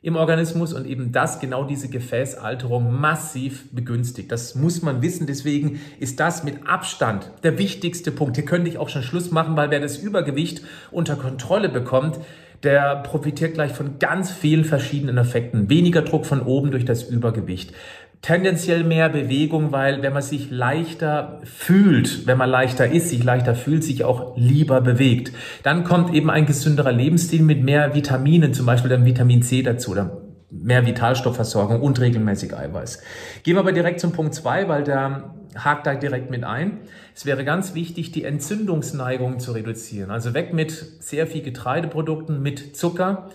im 0.03 0.17
Organismus 0.17 0.73
und 0.73 0.85
eben 0.85 1.13
das 1.13 1.39
genau 1.39 1.65
diese 1.65 1.89
Gefäßalterung 1.89 2.93
massiv 2.93 3.71
begünstigt. 3.71 4.33
Das 4.33 4.57
muss 4.57 4.83
man 4.83 5.01
wissen. 5.01 5.29
Deswegen 5.29 5.81
ist 6.01 6.19
das 6.19 6.43
mit 6.43 6.67
Abstand 6.67 7.31
der 7.45 7.57
wichtigste 7.57 8.11
Punkt. 8.11 8.37
Hier 8.37 8.45
könnte 8.45 8.69
ich 8.69 8.79
auch 8.79 8.89
schon 8.89 9.05
Schluss 9.05 9.31
machen, 9.31 9.57
weil 9.57 9.71
wer 9.71 9.79
das 9.79 9.99
Übergewicht 9.99 10.63
unter 10.91 11.15
Kontrolle 11.15 11.69
bekommt, 11.69 12.19
der 12.65 12.97
profitiert 12.97 13.55
gleich 13.55 13.73
von 13.73 13.99
ganz 14.01 14.31
vielen 14.31 14.65
verschiedenen 14.65 15.19
Effekten. 15.19 15.71
Weniger 15.71 16.03
Druck 16.03 16.27
von 16.27 16.43
oben 16.43 16.73
durch 16.73 16.85
das 16.85 17.05
Übergewicht 17.05 17.73
tendenziell 18.23 18.85
mehr 18.85 19.09
Bewegung, 19.09 19.73
weil 19.73 20.03
wenn 20.03 20.13
man 20.13 20.23
sich 20.23 20.51
leichter 20.51 21.41
fühlt, 21.43 22.27
wenn 22.27 22.39
man 22.39 22.49
leichter 22.49 22.91
ist, 22.91 23.09
sich 23.09 23.25
leichter 23.25 23.57
fühlt, 23.57 23.83
sich 23.83 24.05
auch 24.05 24.37
lieber 24.37 24.81
bewegt. 24.81 25.33
Dann 25.65 25.83
kommt 25.83 26.15
eben 26.15 26.31
ein 26.31 26.47
gesünderer 26.47 26.93
Lebensstil 26.93 27.43
mit 27.43 27.65
mehr 27.65 27.95
Vitaminen, 27.95 28.55
zum 28.55 28.65
Beispiel 28.65 28.91
dann 28.91 29.05
Vitamin 29.05 29.43
C 29.43 29.63
dazu 29.63 29.91
oder 29.91 30.23
mehr 30.51 30.87
Vitalstoffversorgung 30.87 31.81
und 31.81 32.01
regelmäßig 32.01 32.55
Eiweiß. 32.57 33.03
Gehen 33.43 33.57
wir 33.57 33.61
aber 33.61 33.73
direkt 33.73 33.99
zum 33.99 34.13
Punkt 34.13 34.35
zwei, 34.35 34.69
weil 34.69 34.85
der 34.85 35.35
hakt 35.57 35.87
da 35.87 35.95
direkt 35.95 36.31
mit 36.31 36.45
ein. 36.45 36.79
Es 37.15 37.27
wäre 37.27 37.45
ganz 37.45 37.75
wichtig, 37.75 38.13
die 38.13 38.25
Entzündungsneigung 38.25 39.41
zu 39.41 39.53
reduzieren. 39.53 40.11
Also 40.11 40.33
weg 40.33 40.53
mit 40.53 40.71
sehr 40.71 41.27
viel 41.27 41.43
Getreideprodukten, 41.43 42.41
mit 42.41 42.77
Zucker 42.77 43.29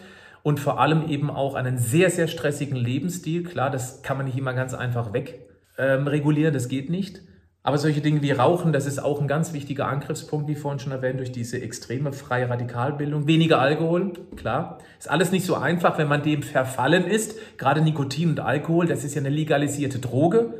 und 0.47 0.61
vor 0.61 0.79
allem 0.79 1.09
eben 1.09 1.29
auch 1.29 1.55
einen 1.55 1.77
sehr, 1.77 2.09
sehr 2.09 2.29
stressigen 2.29 2.77
Lebensstil. 2.77 3.43
Klar, 3.43 3.69
das 3.69 4.01
kann 4.01 4.15
man 4.15 4.27
nicht 4.27 4.37
immer 4.37 4.53
ganz 4.53 4.73
einfach 4.73 5.11
wegregulieren, 5.11 6.51
ähm, 6.51 6.53
das 6.53 6.69
geht 6.69 6.89
nicht. 6.89 7.19
Aber 7.63 7.77
solche 7.77 7.99
Dinge 7.99 8.21
wie 8.21 8.31
Rauchen, 8.31 8.71
das 8.71 8.85
ist 8.85 8.99
auch 8.99 9.19
ein 9.19 9.27
ganz 9.27 9.51
wichtiger 9.51 9.89
Angriffspunkt, 9.89 10.47
wie 10.47 10.55
vorhin 10.55 10.79
schon 10.79 10.93
erwähnt, 10.93 11.19
durch 11.19 11.33
diese 11.33 11.61
extreme 11.61 12.13
freie 12.13 12.49
Radikalbildung. 12.49 13.27
Weniger 13.27 13.59
Alkohol, 13.59 14.13
klar. 14.37 14.77
Ist 14.97 15.09
alles 15.09 15.33
nicht 15.33 15.45
so 15.45 15.55
einfach, 15.55 15.97
wenn 15.97 16.07
man 16.07 16.23
dem 16.23 16.43
verfallen 16.43 17.03
ist. 17.03 17.35
Gerade 17.57 17.81
Nikotin 17.81 18.29
und 18.29 18.39
Alkohol, 18.39 18.87
das 18.87 19.03
ist 19.03 19.15
ja 19.15 19.19
eine 19.19 19.27
legalisierte 19.27 19.99
Droge. 19.99 20.53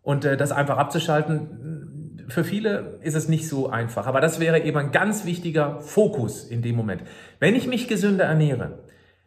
Und 0.00 0.24
äh, 0.24 0.38
das 0.38 0.50
einfach 0.50 0.78
abzuschalten, 0.78 2.24
für 2.28 2.42
viele 2.42 2.98
ist 3.02 3.14
es 3.14 3.28
nicht 3.28 3.48
so 3.48 3.68
einfach. 3.68 4.06
Aber 4.06 4.22
das 4.22 4.40
wäre 4.40 4.62
eben 4.62 4.78
ein 4.78 4.92
ganz 4.92 5.26
wichtiger 5.26 5.82
Fokus 5.82 6.42
in 6.44 6.62
dem 6.62 6.74
Moment. 6.74 7.02
Wenn 7.38 7.54
ich 7.54 7.66
mich 7.66 7.86
gesünder 7.86 8.24
ernähre, 8.24 8.78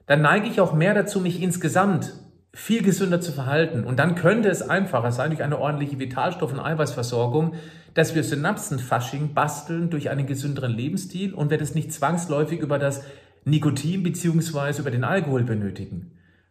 dann 0.09 0.23
neige 0.23 0.47
ich 0.47 0.59
auch 0.59 0.73
mehr 0.73 0.95
dazu, 0.95 1.19
mich 1.21 1.39
insgesamt 1.39 2.15
viel 2.51 2.81
gesünder 2.81 3.21
zu 3.21 3.31
verhalten. 3.31 3.83
Und 3.83 3.99
dann 3.99 4.15
könnte 4.15 4.49
es 4.49 4.67
einfacher 4.67 5.11
sein, 5.11 5.29
durch 5.29 5.43
eine 5.43 5.59
ordentliche 5.59 5.99
Vitalstoff- 5.99 6.51
und 6.51 6.59
Eiweißversorgung, 6.59 7.53
dass 7.93 8.15
wir 8.15 8.23
Synapsenfasching 8.23 9.35
basteln 9.35 9.91
durch 9.91 10.09
einen 10.09 10.25
gesünderen 10.25 10.71
Lebensstil 10.71 11.31
und 11.35 11.51
wir 11.51 11.59
das 11.59 11.75
nicht 11.75 11.93
zwangsläufig 11.93 12.59
über 12.59 12.79
das 12.79 13.03
Nikotin 13.45 14.01
beziehungsweise 14.01 14.81
über 14.81 14.89
den 14.89 15.03
Alkohol 15.03 15.43
benötigen. 15.43 16.09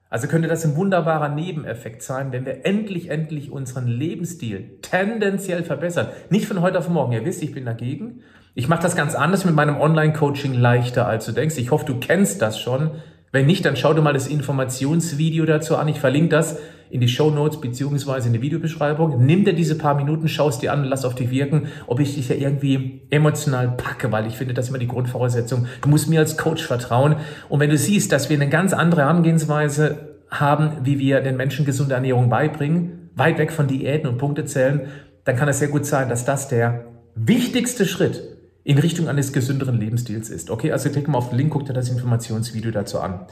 Also 0.08 0.28
könnte 0.28 0.46
das 0.46 0.64
ein 0.64 0.76
wunderbarer 0.76 1.28
Nebeneffekt 1.28 2.04
sein, 2.04 2.30
wenn 2.30 2.46
wir 2.46 2.64
endlich, 2.64 3.10
endlich 3.10 3.50
unseren 3.50 3.88
Lebensstil 3.88 4.78
tendenziell 4.82 5.64
verbessern. 5.64 6.06
Nicht 6.30 6.46
von 6.46 6.60
heute 6.60 6.78
auf 6.78 6.88
morgen. 6.88 7.12
Ihr 7.12 7.24
wisst, 7.24 7.42
ich 7.42 7.54
bin 7.54 7.64
dagegen. 7.64 8.20
Ich 8.54 8.68
mache 8.68 8.82
das 8.82 8.94
ganz 8.94 9.16
anders 9.16 9.44
mit 9.44 9.56
meinem 9.56 9.80
Online-Coaching 9.80 10.54
leichter, 10.54 11.08
als 11.08 11.26
du 11.26 11.32
denkst. 11.32 11.58
Ich 11.58 11.72
hoffe, 11.72 11.86
du 11.86 11.98
kennst 11.98 12.40
das 12.40 12.60
schon. 12.60 12.92
Wenn 13.30 13.46
nicht, 13.46 13.64
dann 13.64 13.76
schau 13.76 13.92
dir 13.92 14.00
mal 14.00 14.14
das 14.14 14.26
Informationsvideo 14.26 15.44
dazu 15.44 15.76
an. 15.76 15.88
Ich 15.88 16.00
verlinke 16.00 16.30
das 16.30 16.58
in 16.90 17.00
die 17.00 17.08
Show 17.08 17.30
Notes 17.30 17.60
beziehungsweise 17.60 18.28
in 18.28 18.32
die 18.32 18.40
Videobeschreibung. 18.40 19.24
Nimm 19.24 19.44
dir 19.44 19.52
diese 19.52 19.76
paar 19.76 19.94
Minuten, 19.94 20.28
schau 20.28 20.48
es 20.48 20.58
dir 20.58 20.72
an, 20.72 20.84
lass 20.84 21.04
auf 21.04 21.14
dich 21.14 21.30
wirken, 21.30 21.68
ob 21.86 22.00
ich 22.00 22.14
dich 22.14 22.28
ja 22.30 22.36
irgendwie 22.36 23.02
emotional 23.10 23.76
packe, 23.76 24.10
weil 24.10 24.26
ich 24.26 24.36
finde, 24.36 24.54
das 24.54 24.66
ist 24.66 24.68
immer 24.70 24.78
die 24.78 24.88
Grundvoraussetzung. 24.88 25.66
Du 25.82 25.88
musst 25.90 26.08
mir 26.08 26.20
als 26.20 26.38
Coach 26.38 26.64
vertrauen. 26.64 27.16
Und 27.50 27.60
wenn 27.60 27.70
du 27.70 27.76
siehst, 27.76 28.12
dass 28.12 28.30
wir 28.30 28.36
eine 28.36 28.48
ganz 28.48 28.72
andere 28.72 29.02
Herangehensweise 29.02 30.16
haben, 30.30 30.78
wie 30.84 30.98
wir 30.98 31.20
den 31.20 31.36
Menschen 31.36 31.66
gesunde 31.66 31.94
Ernährung 31.94 32.30
beibringen, 32.30 33.10
weit 33.14 33.38
weg 33.38 33.52
von 33.52 33.66
Diäten 33.66 34.08
und 34.08 34.18
Punktezählen, 34.18 34.88
dann 35.24 35.36
kann 35.36 35.48
es 35.48 35.58
sehr 35.58 35.68
gut 35.68 35.84
sein, 35.84 36.08
dass 36.08 36.24
das 36.24 36.48
der 36.48 36.86
wichtigste 37.14 37.84
Schritt 37.84 38.37
in 38.68 38.76
Richtung 38.76 39.08
eines 39.08 39.32
gesünderen 39.32 39.80
Lebensstils 39.80 40.28
ist. 40.28 40.50
Okay, 40.50 40.72
also 40.72 40.90
klick 40.90 41.08
mal 41.08 41.16
auf 41.16 41.30
den 41.30 41.38
Link, 41.38 41.50
guck 41.54 41.64
dir 41.64 41.72
das 41.72 41.88
Informationsvideo 41.88 42.70
dazu 42.70 43.00
an. 43.00 43.24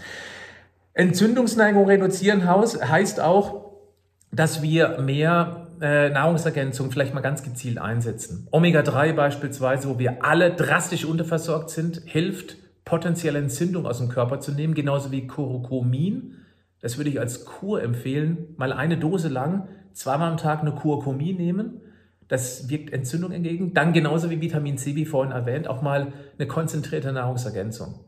Entzündungsneigung 0.95 1.85
reduzieren 1.85 2.49
heißt 2.49 3.21
auch, 3.21 3.67
dass 4.33 4.63
wir 4.63 4.99
mehr 4.99 5.67
äh, 5.83 6.09
Nahrungsergänzung 6.09 6.91
vielleicht 6.91 7.13
mal 7.13 7.21
ganz 7.21 7.43
gezielt 7.43 7.77
einsetzen. 7.77 8.49
Omega-3 8.51 9.13
beispielsweise, 9.13 9.91
wo 9.91 9.99
wir 9.99 10.25
alle 10.25 10.55
drastisch 10.55 11.05
unterversorgt 11.05 11.69
sind, 11.69 12.01
hilft, 12.07 12.57
potenzielle 12.87 13.39
Entzündung 13.39 13.85
aus 13.85 13.99
dem 13.99 14.09
Körper 14.09 14.41
zu 14.41 14.53
nehmen, 14.53 14.73
genauso 14.73 15.13
wie 15.13 15.27
Curcumin. 15.27 16.37
Das 16.81 16.97
würde 16.97 17.11
ich 17.11 17.21
als 17.21 17.45
Kur 17.45 17.83
empfehlen. 17.83 18.55
Mal 18.57 18.73
eine 18.73 18.97
Dose 18.97 19.29
lang, 19.29 19.69
zweimal 19.93 20.31
am 20.31 20.39
Tag 20.39 20.63
eine 20.63 20.73
Curcumin 20.73 21.37
nehmen 21.37 21.83
das 22.29 22.69
wirkt 22.69 22.93
Entzündung 22.93 23.33
entgegen. 23.33 23.75
Dann 23.75 23.93
genauso 23.93 24.31
wie 24.31 24.41
Vitamin 24.41 24.79
C, 24.79 24.97
wie 24.97 25.05
vorhin 25.05 25.33
erwähnt, 25.33 25.69
auch 25.69 25.83
mal 25.83 26.13
eine 26.39 26.49
konzentrierte 26.49 27.13
Nahrungsergänzung. 27.13 28.01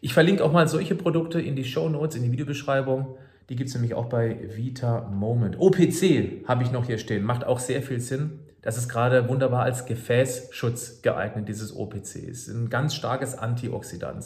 Ich 0.00 0.14
verlinke 0.14 0.44
auch 0.44 0.52
mal 0.52 0.68
solche 0.68 0.94
Produkte 0.94 1.40
in 1.40 1.56
die 1.56 1.64
Show 1.64 1.88
Notes, 1.88 2.16
in 2.16 2.22
die 2.22 2.32
Videobeschreibung. 2.32 3.16
Die 3.48 3.56
gibt 3.56 3.68
es 3.68 3.74
nämlich 3.74 3.94
auch 3.94 4.06
bei 4.06 4.36
Vita 4.54 5.08
Moment. 5.12 5.58
OPC 5.58 6.46
habe 6.46 6.62
ich 6.62 6.70
noch 6.70 6.86
hier 6.86 6.98
stehen, 6.98 7.24
macht 7.24 7.44
auch 7.44 7.58
sehr 7.58 7.82
viel 7.82 8.00
Sinn. 8.00 8.40
Das 8.62 8.76
ist 8.76 8.88
gerade 8.88 9.28
wunderbar 9.28 9.62
als 9.62 9.86
Gefäßschutz 9.86 11.02
geeignet, 11.02 11.48
dieses 11.48 11.74
OPC. 11.74 12.28
Es 12.30 12.48
ist 12.48 12.48
ein 12.48 12.68
ganz 12.68 12.94
starkes 12.94 13.36
Antioxidant. 13.36 14.24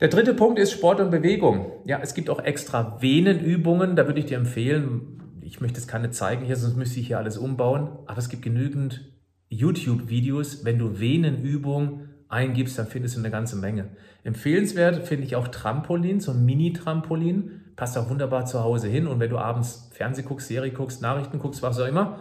Der 0.00 0.08
dritte 0.08 0.34
Punkt 0.34 0.58
ist 0.58 0.72
Sport 0.72 1.00
und 1.00 1.10
Bewegung. 1.10 1.72
Ja, 1.84 2.00
es 2.02 2.14
gibt 2.14 2.28
auch 2.28 2.44
extra 2.44 2.98
Venenübungen. 3.00 3.96
Da 3.96 4.06
würde 4.06 4.20
ich 4.20 4.26
dir 4.26 4.36
empfehlen, 4.36 5.22
ich 5.46 5.60
möchte 5.60 5.78
es 5.78 5.86
keine 5.86 6.10
zeigen 6.10 6.44
hier, 6.44 6.56
sonst 6.56 6.76
müsste 6.76 6.98
ich 6.98 7.06
hier 7.06 7.18
alles 7.18 7.38
umbauen. 7.38 7.88
Aber 8.06 8.18
es 8.18 8.28
gibt 8.28 8.42
genügend 8.42 9.12
YouTube-Videos. 9.48 10.64
Wenn 10.64 10.78
du 10.78 10.98
Venenübung 10.98 12.08
eingibst, 12.28 12.76
dann 12.78 12.88
findest 12.88 13.14
du 13.14 13.20
eine 13.20 13.30
ganze 13.30 13.54
Menge. 13.54 13.90
Empfehlenswert 14.24 15.06
finde 15.06 15.24
ich 15.24 15.36
auch 15.36 15.46
Trampolin, 15.48 16.18
so 16.18 16.32
ein 16.32 16.44
Mini-Trampolin. 16.44 17.62
Passt 17.76 17.96
auch 17.96 18.10
wunderbar 18.10 18.46
zu 18.46 18.64
Hause 18.64 18.88
hin. 18.88 19.06
Und 19.06 19.20
wenn 19.20 19.30
du 19.30 19.38
abends 19.38 19.88
Fernseh 19.92 20.22
guckst, 20.22 20.48
Serie 20.48 20.72
guckst, 20.72 21.00
Nachrichten 21.00 21.38
guckst, 21.38 21.62
was 21.62 21.78
auch 21.78 21.86
immer, 21.86 22.20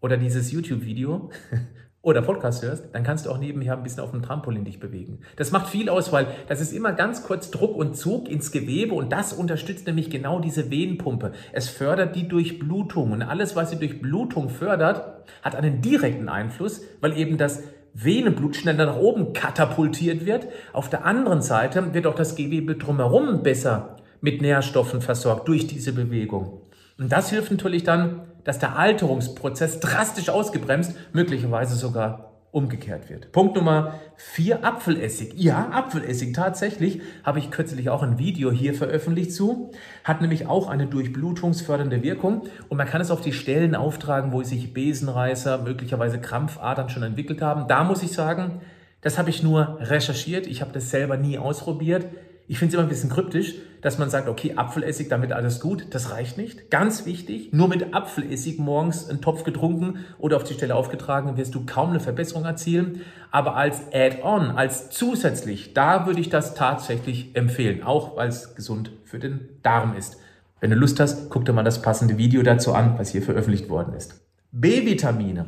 oder 0.00 0.16
dieses 0.16 0.50
YouTube-Video, 0.50 1.30
oder 2.08 2.22
Podcast 2.22 2.62
hörst, 2.62 2.86
dann 2.92 3.02
kannst 3.02 3.26
du 3.26 3.30
auch 3.30 3.38
nebenher 3.38 3.76
ein 3.76 3.82
bisschen 3.82 4.02
auf 4.02 4.10
dem 4.10 4.22
Trampolin 4.22 4.64
dich 4.64 4.80
bewegen. 4.80 5.20
Das 5.36 5.52
macht 5.52 5.68
viel 5.68 5.88
aus, 5.88 6.12
weil 6.12 6.26
das 6.48 6.60
ist 6.60 6.72
immer 6.72 6.92
ganz 6.92 7.22
kurz 7.22 7.50
Druck 7.50 7.76
und 7.76 7.96
Zug 7.96 8.28
ins 8.28 8.50
Gewebe 8.50 8.94
und 8.94 9.12
das 9.12 9.32
unterstützt 9.32 9.86
nämlich 9.86 10.10
genau 10.10 10.40
diese 10.40 10.70
Venenpumpe. 10.70 11.32
Es 11.52 11.68
fördert 11.68 12.16
die 12.16 12.28
Durchblutung 12.28 13.12
und 13.12 13.22
alles, 13.22 13.56
was 13.56 13.70
die 13.70 13.78
Durchblutung 13.78 14.48
fördert, 14.48 15.24
hat 15.42 15.54
einen 15.54 15.80
direkten 15.82 16.28
Einfluss, 16.28 16.82
weil 17.00 17.16
eben 17.16 17.38
das 17.38 17.62
Venenblut 17.94 18.56
schneller 18.56 18.86
nach 18.86 18.96
oben 18.96 19.32
katapultiert 19.32 20.24
wird. 20.24 20.48
Auf 20.72 20.88
der 20.88 21.04
anderen 21.04 21.42
Seite 21.42 21.94
wird 21.94 22.06
auch 22.06 22.14
das 22.14 22.36
Gewebe 22.36 22.76
drumherum 22.76 23.42
besser 23.42 23.96
mit 24.20 24.40
Nährstoffen 24.40 25.00
versorgt 25.00 25.48
durch 25.48 25.66
diese 25.66 25.92
Bewegung. 25.92 26.62
Und 26.98 27.12
das 27.12 27.30
hilft 27.30 27.50
natürlich 27.50 27.84
dann, 27.84 28.22
dass 28.48 28.58
der 28.58 28.78
Alterungsprozess 28.78 29.78
drastisch 29.78 30.30
ausgebremst, 30.30 30.94
möglicherweise 31.12 31.76
sogar 31.76 32.32
umgekehrt 32.50 33.10
wird. 33.10 33.30
Punkt 33.30 33.54
Nummer 33.54 34.00
vier, 34.16 34.64
Apfelessig. 34.64 35.34
Ja, 35.36 35.68
Apfelessig, 35.68 36.32
tatsächlich 36.32 37.02
habe 37.24 37.40
ich 37.40 37.50
kürzlich 37.50 37.90
auch 37.90 38.02
ein 38.02 38.18
Video 38.18 38.50
hier 38.50 38.72
veröffentlicht 38.72 39.32
zu. 39.32 39.70
Hat 40.02 40.22
nämlich 40.22 40.46
auch 40.46 40.66
eine 40.66 40.86
durchblutungsfördernde 40.86 42.02
Wirkung 42.02 42.44
und 42.70 42.78
man 42.78 42.86
kann 42.86 43.02
es 43.02 43.10
auf 43.10 43.20
die 43.20 43.34
Stellen 43.34 43.74
auftragen, 43.74 44.32
wo 44.32 44.42
sich 44.42 44.72
Besenreißer, 44.72 45.58
möglicherweise 45.58 46.18
Krampfadern 46.18 46.88
schon 46.88 47.02
entwickelt 47.02 47.42
haben. 47.42 47.68
Da 47.68 47.84
muss 47.84 48.02
ich 48.02 48.12
sagen, 48.12 48.62
das 49.02 49.18
habe 49.18 49.28
ich 49.28 49.42
nur 49.42 49.76
recherchiert. 49.78 50.46
Ich 50.46 50.62
habe 50.62 50.72
das 50.72 50.88
selber 50.88 51.18
nie 51.18 51.36
ausprobiert. 51.36 52.06
Ich 52.46 52.58
finde 52.58 52.70
es 52.70 52.74
immer 52.76 52.84
ein 52.84 52.88
bisschen 52.88 53.10
kryptisch, 53.10 53.56
dass 53.80 53.98
man 53.98 54.10
sagt, 54.10 54.28
okay, 54.28 54.54
Apfelessig, 54.56 55.08
damit 55.08 55.32
alles 55.32 55.60
gut. 55.60 55.86
Das 55.90 56.10
reicht 56.10 56.38
nicht. 56.38 56.70
Ganz 56.70 57.06
wichtig, 57.06 57.52
nur 57.52 57.68
mit 57.68 57.94
Apfelessig 57.94 58.58
morgens 58.58 59.08
einen 59.08 59.20
Topf 59.20 59.44
getrunken 59.44 60.04
oder 60.18 60.36
auf 60.36 60.44
die 60.44 60.54
Stelle 60.54 60.74
aufgetragen, 60.74 61.36
wirst 61.36 61.54
du 61.54 61.64
kaum 61.66 61.90
eine 61.90 62.00
Verbesserung 62.00 62.44
erzielen. 62.44 63.02
Aber 63.30 63.56
als 63.56 63.92
Add-on, 63.92 64.50
als 64.50 64.90
zusätzlich, 64.90 65.74
da 65.74 66.06
würde 66.06 66.20
ich 66.20 66.28
das 66.28 66.54
tatsächlich 66.54 67.36
empfehlen, 67.36 67.82
auch 67.82 68.16
weil 68.16 68.28
es 68.28 68.54
gesund 68.54 68.90
für 69.04 69.18
den 69.18 69.48
Darm 69.62 69.96
ist. 69.96 70.18
Wenn 70.60 70.70
du 70.70 70.76
Lust 70.76 70.98
hast, 70.98 71.30
guck 71.30 71.44
dir 71.44 71.52
mal 71.52 71.62
das 71.62 71.82
passende 71.82 72.18
Video 72.18 72.42
dazu 72.42 72.74
an, 72.74 72.98
was 72.98 73.10
hier 73.10 73.22
veröffentlicht 73.22 73.68
worden 73.68 73.94
ist. 73.94 74.20
B-Vitamine. 74.50 75.46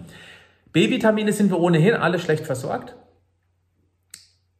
B-Vitamine 0.72 1.32
sind 1.32 1.50
wir 1.50 1.58
ohnehin 1.58 1.94
alle 1.94 2.18
schlecht 2.18 2.46
versorgt. 2.46 2.94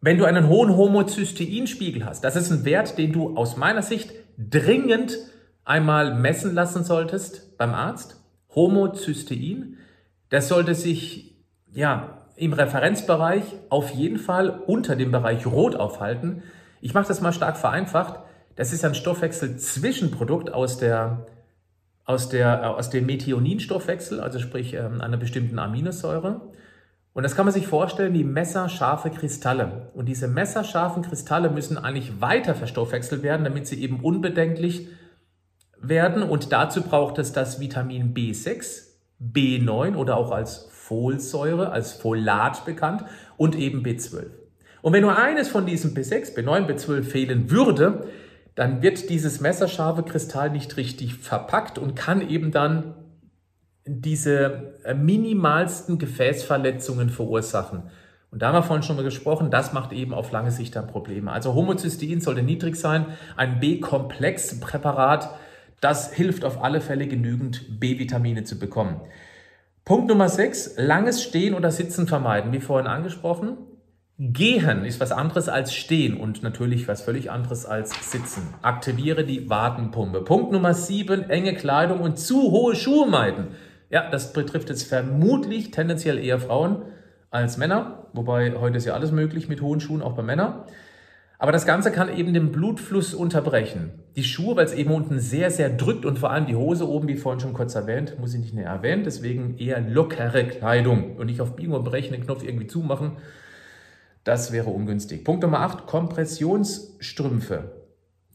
Wenn 0.00 0.19
du 0.19 0.25
einen 0.25 0.49
hohen 0.49 0.76
Homozysteinspiegel 0.76 2.04
hast, 2.04 2.25
das 2.25 2.37
ist 2.37 2.50
ein 2.50 2.64
Wert, 2.64 2.97
den 2.97 3.12
du 3.12 3.37
aus 3.37 3.57
meiner 3.57 3.83
Sicht 3.83 4.12
dringend 4.38 5.19
einmal 5.64 6.14
messen 6.14 6.54
lassen 6.54 6.85
solltest 6.85 7.59
beim 7.59 7.75
Arzt. 7.75 8.16
Homozystein, 8.54 9.76
das 10.30 10.49
sollte 10.49 10.75
sich 10.75 11.37
ja 11.71 12.26
im 12.37 12.52
Referenzbereich 12.52 13.45
auf 13.69 13.90
jeden 13.90 14.19
Fall 14.19 14.50
unter 14.66 14.97
dem 14.97 15.12
Bereich 15.12 15.47
Rot 15.47 15.76
aufhalten. 15.76 16.42
Ich 16.80 16.95
mache 16.95 17.09
das 17.09 17.21
mal 17.21 17.33
stark 17.33 17.59
vereinfacht. 17.59 18.21
Das 18.57 18.73
ist 18.73 18.85
ein 18.85 18.95
Stoffwechsel-Zwischenprodukt 18.95 20.52
aus 20.52 20.78
der 20.78 21.26
aus, 22.11 22.28
der, 22.28 22.62
äh, 22.62 22.66
aus 22.66 22.90
dem 22.90 23.07
Methioninstoffwechsel, 23.07 24.21
also 24.21 24.38
sprich 24.38 24.75
ähm, 24.75 25.00
einer 25.00 25.16
bestimmten 25.16 25.59
Aminosäure. 25.59 26.40
Und 27.12 27.24
das 27.24 27.34
kann 27.34 27.44
man 27.44 27.52
sich 27.52 27.66
vorstellen 27.66 28.14
wie 28.14 28.24
messerscharfe 28.24 29.10
Kristalle. 29.10 29.90
Und 29.94 30.06
diese 30.06 30.28
messerscharfen 30.28 31.02
Kristalle 31.02 31.50
müssen 31.50 31.76
eigentlich 31.76 32.20
weiter 32.20 32.54
verstoffwechselt 32.54 33.22
werden, 33.22 33.44
damit 33.44 33.66
sie 33.66 33.82
eben 33.82 34.00
unbedenklich 34.00 34.88
werden. 35.80 36.22
Und 36.22 36.52
dazu 36.52 36.82
braucht 36.82 37.18
es 37.18 37.32
das 37.32 37.60
Vitamin 37.60 38.14
B6, 38.14 38.86
B9 39.20 39.96
oder 39.96 40.16
auch 40.16 40.30
als 40.30 40.68
Folsäure, 40.70 41.72
als 41.72 41.92
Folat 41.92 42.64
bekannt 42.64 43.04
und 43.36 43.56
eben 43.56 43.82
B12. 43.82 44.26
Und 44.82 44.92
wenn 44.92 45.02
nur 45.02 45.18
eines 45.18 45.48
von 45.48 45.66
diesen 45.66 45.94
B6, 45.94 46.34
B9, 46.36 46.66
B12 46.66 47.02
fehlen 47.02 47.50
würde, 47.50 48.06
dann 48.54 48.82
wird 48.82 49.10
dieses 49.10 49.40
messerscharfe 49.40 50.02
Kristall 50.02 50.50
nicht 50.50 50.76
richtig 50.76 51.14
verpackt 51.14 51.78
und 51.78 51.96
kann 51.96 52.28
eben 52.28 52.50
dann 52.50 52.94
diese 53.99 54.75
äh, 54.85 54.94
minimalsten 54.94 55.99
Gefäßverletzungen 55.99 57.11
verursachen. 57.11 57.90
Und 58.30 58.42
da 58.42 58.49
haben 58.49 58.54
wir 58.54 58.62
vorhin 58.62 58.85
schon 58.85 58.97
mal 58.97 59.02
gesprochen, 59.02 59.50
das 59.50 59.73
macht 59.73 59.92
eben 59.92 60.14
auf 60.14 60.30
lange 60.30 60.52
Sicht 60.52 60.76
dann 60.76 60.87
Probleme. 60.87 61.32
Also 61.32 61.54
Homozystein 61.54 62.20
sollte 62.20 62.42
niedrig 62.42 62.76
sein. 62.76 63.06
Ein 63.37 63.59
B-Komplex-Präparat, 63.59 65.30
das 65.80 66.12
hilft 66.12 66.44
auf 66.44 66.62
alle 66.62 66.80
Fälle 66.80 67.09
genügend 67.09 67.80
B-Vitamine 67.80 68.44
zu 68.44 68.59
bekommen. 68.59 69.00
Punkt 69.85 70.09
Nummer 70.09 70.28
6, 70.28 70.75
langes 70.76 71.23
Stehen 71.23 71.54
oder 71.54 71.73
Sitzen 71.73 72.06
vermeiden, 72.06 72.52
wie 72.52 72.61
vorhin 72.61 72.87
angesprochen. 72.87 73.56
Gehen 74.23 74.85
ist 74.85 75.00
was 75.00 75.12
anderes 75.12 75.49
als 75.49 75.75
stehen 75.75 76.14
und 76.14 76.42
natürlich 76.42 76.87
was 76.87 77.00
völlig 77.00 77.30
anderes 77.30 77.64
als 77.64 78.12
sitzen. 78.12 78.42
Aktiviere 78.61 79.25
die 79.25 79.49
Wadenpumpe. 79.49 80.20
Punkt 80.20 80.52
Nummer 80.52 80.75
7, 80.75 81.30
enge 81.30 81.54
Kleidung 81.54 82.00
und 82.00 82.18
zu 82.18 82.50
hohe 82.50 82.76
Schuhe 82.76 83.09
meiden. 83.09 83.49
Ja, 83.90 84.09
das 84.09 84.32
betrifft 84.32 84.68
jetzt 84.68 84.84
vermutlich 84.84 85.73
tendenziell 85.73 86.19
eher 86.19 86.38
Frauen 86.38 86.82
als 87.30 87.56
Männer, 87.56 88.06
wobei 88.12 88.52
heute 88.54 88.78
ist 88.78 88.86
ja 88.86 88.95
alles 88.95 89.12
möglich 89.12 89.49
mit 89.49 89.60
hohen 89.60 89.80
Schuhen, 89.80 90.00
auch 90.00 90.14
bei 90.14 90.23
Männern. 90.23 90.62
Aber 91.38 91.52
das 91.52 91.67
Ganze 91.67 91.91
kann 91.91 92.14
eben 92.14 92.34
den 92.34 92.52
Blutfluss 92.52 93.14
unterbrechen. 93.14 93.93
Die 94.14 94.25
Schuhe, 94.25 94.56
weil 94.56 94.67
es 94.67 94.75
eben 94.75 94.93
unten 94.93 95.19
sehr, 95.19 95.50
sehr 95.50 95.71
drückt 95.71 96.04
und 96.04 96.19
vor 96.19 96.30
allem 96.30 96.47
die 96.47 96.54
Hose 96.54 96.86
oben, 96.88 97.08
wie 97.08 97.17
vorhin 97.17 97.41
schon 97.41 97.54
kurz 97.54 97.75
erwähnt, 97.75 98.19
muss 98.21 98.34
ich 98.34 98.41
nicht 98.41 98.54
näher 98.54 98.69
erwähnen, 98.69 99.04
deswegen 99.04 99.56
eher 99.56 99.80
lockere 99.80 100.45
Kleidung 100.45 101.17
und 101.17 101.26
nicht 101.26 101.41
auf 101.41 101.56
Biegen 101.56 101.73
und 101.73 101.84
Brechen 101.84 102.12
den 102.12 102.25
Knopf 102.25 102.45
irgendwie 102.45 102.67
zumachen. 102.67 103.17
Das 104.23 104.52
wäre 104.52 104.71
ungünstig. 104.71 105.25
Punkt 105.25 105.43
Nummer 105.43 105.60
8, 105.60 105.86
Kompressionsstrümpfe. 105.86 107.79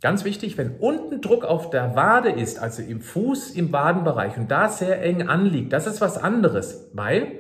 Ganz 0.06 0.24
wichtig, 0.24 0.56
wenn 0.60 0.76
unten 0.78 1.20
Druck 1.20 1.46
auf 1.46 1.72
der 1.72 1.96
Wade 1.96 2.30
ist, 2.30 2.60
also 2.60 2.84
im 2.84 3.02
Fuß 3.02 3.50
im 3.50 3.74
Wadenbereich 3.74 4.38
und 4.38 4.52
da 4.52 4.70
sehr 4.70 5.02
eng 5.02 5.28
anliegt, 5.28 5.74
das 5.74 5.88
ist 5.88 6.00
was 6.00 6.20
anderes, 6.20 6.92
weil 6.94 7.40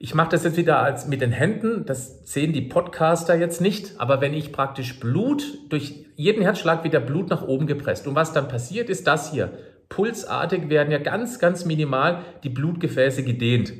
ich 0.00 0.12
mache 0.12 0.30
das 0.30 0.42
jetzt 0.42 0.56
wieder 0.56 0.80
als 0.80 1.06
mit 1.06 1.20
den 1.20 1.30
Händen, 1.30 1.86
das 1.86 2.24
sehen 2.24 2.52
die 2.52 2.62
Podcaster 2.62 3.36
jetzt 3.36 3.60
nicht, 3.60 4.00
aber 4.00 4.20
wenn 4.20 4.34
ich 4.34 4.50
praktisch 4.50 4.98
Blut 4.98 5.44
durch 5.68 6.06
jeden 6.16 6.42
Herzschlag 6.42 6.82
wieder 6.82 6.98
Blut 6.98 7.30
nach 7.30 7.46
oben 7.46 7.68
gepresst 7.68 8.08
und 8.08 8.16
was 8.16 8.32
dann 8.32 8.48
passiert 8.48 8.90
ist 8.90 9.06
das 9.06 9.30
hier. 9.30 9.52
Pulsartig 9.88 10.68
werden 10.68 10.90
ja 10.90 10.98
ganz, 10.98 11.38
ganz 11.38 11.64
minimal 11.64 12.22
die 12.42 12.50
Blutgefäße 12.50 13.22
gedehnt. 13.22 13.72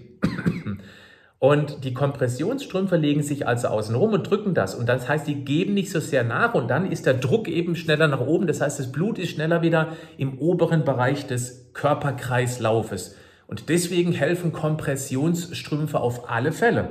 Und 1.38 1.84
die 1.84 1.92
Kompressionsstrümpfe 1.92 2.96
legen 2.96 3.22
sich 3.22 3.46
also 3.46 3.68
außen 3.68 3.94
rum 3.94 4.14
und 4.14 4.30
drücken 4.30 4.54
das. 4.54 4.74
Und 4.74 4.88
das 4.88 5.06
heißt, 5.06 5.26
die 5.26 5.44
geben 5.44 5.74
nicht 5.74 5.90
so 5.90 6.00
sehr 6.00 6.24
nach 6.24 6.54
und 6.54 6.68
dann 6.68 6.90
ist 6.90 7.04
der 7.04 7.14
Druck 7.14 7.48
eben 7.48 7.76
schneller 7.76 8.08
nach 8.08 8.20
oben. 8.20 8.46
Das 8.46 8.62
heißt, 8.62 8.78
das 8.78 8.90
Blut 8.90 9.18
ist 9.18 9.30
schneller 9.30 9.60
wieder 9.60 9.88
im 10.16 10.38
oberen 10.38 10.84
Bereich 10.84 11.26
des 11.26 11.72
Körperkreislaufes. 11.74 13.16
Und 13.48 13.68
deswegen 13.68 14.12
helfen 14.12 14.52
Kompressionsstrümpfe 14.52 16.00
auf 16.00 16.30
alle 16.30 16.52
Fälle. 16.52 16.90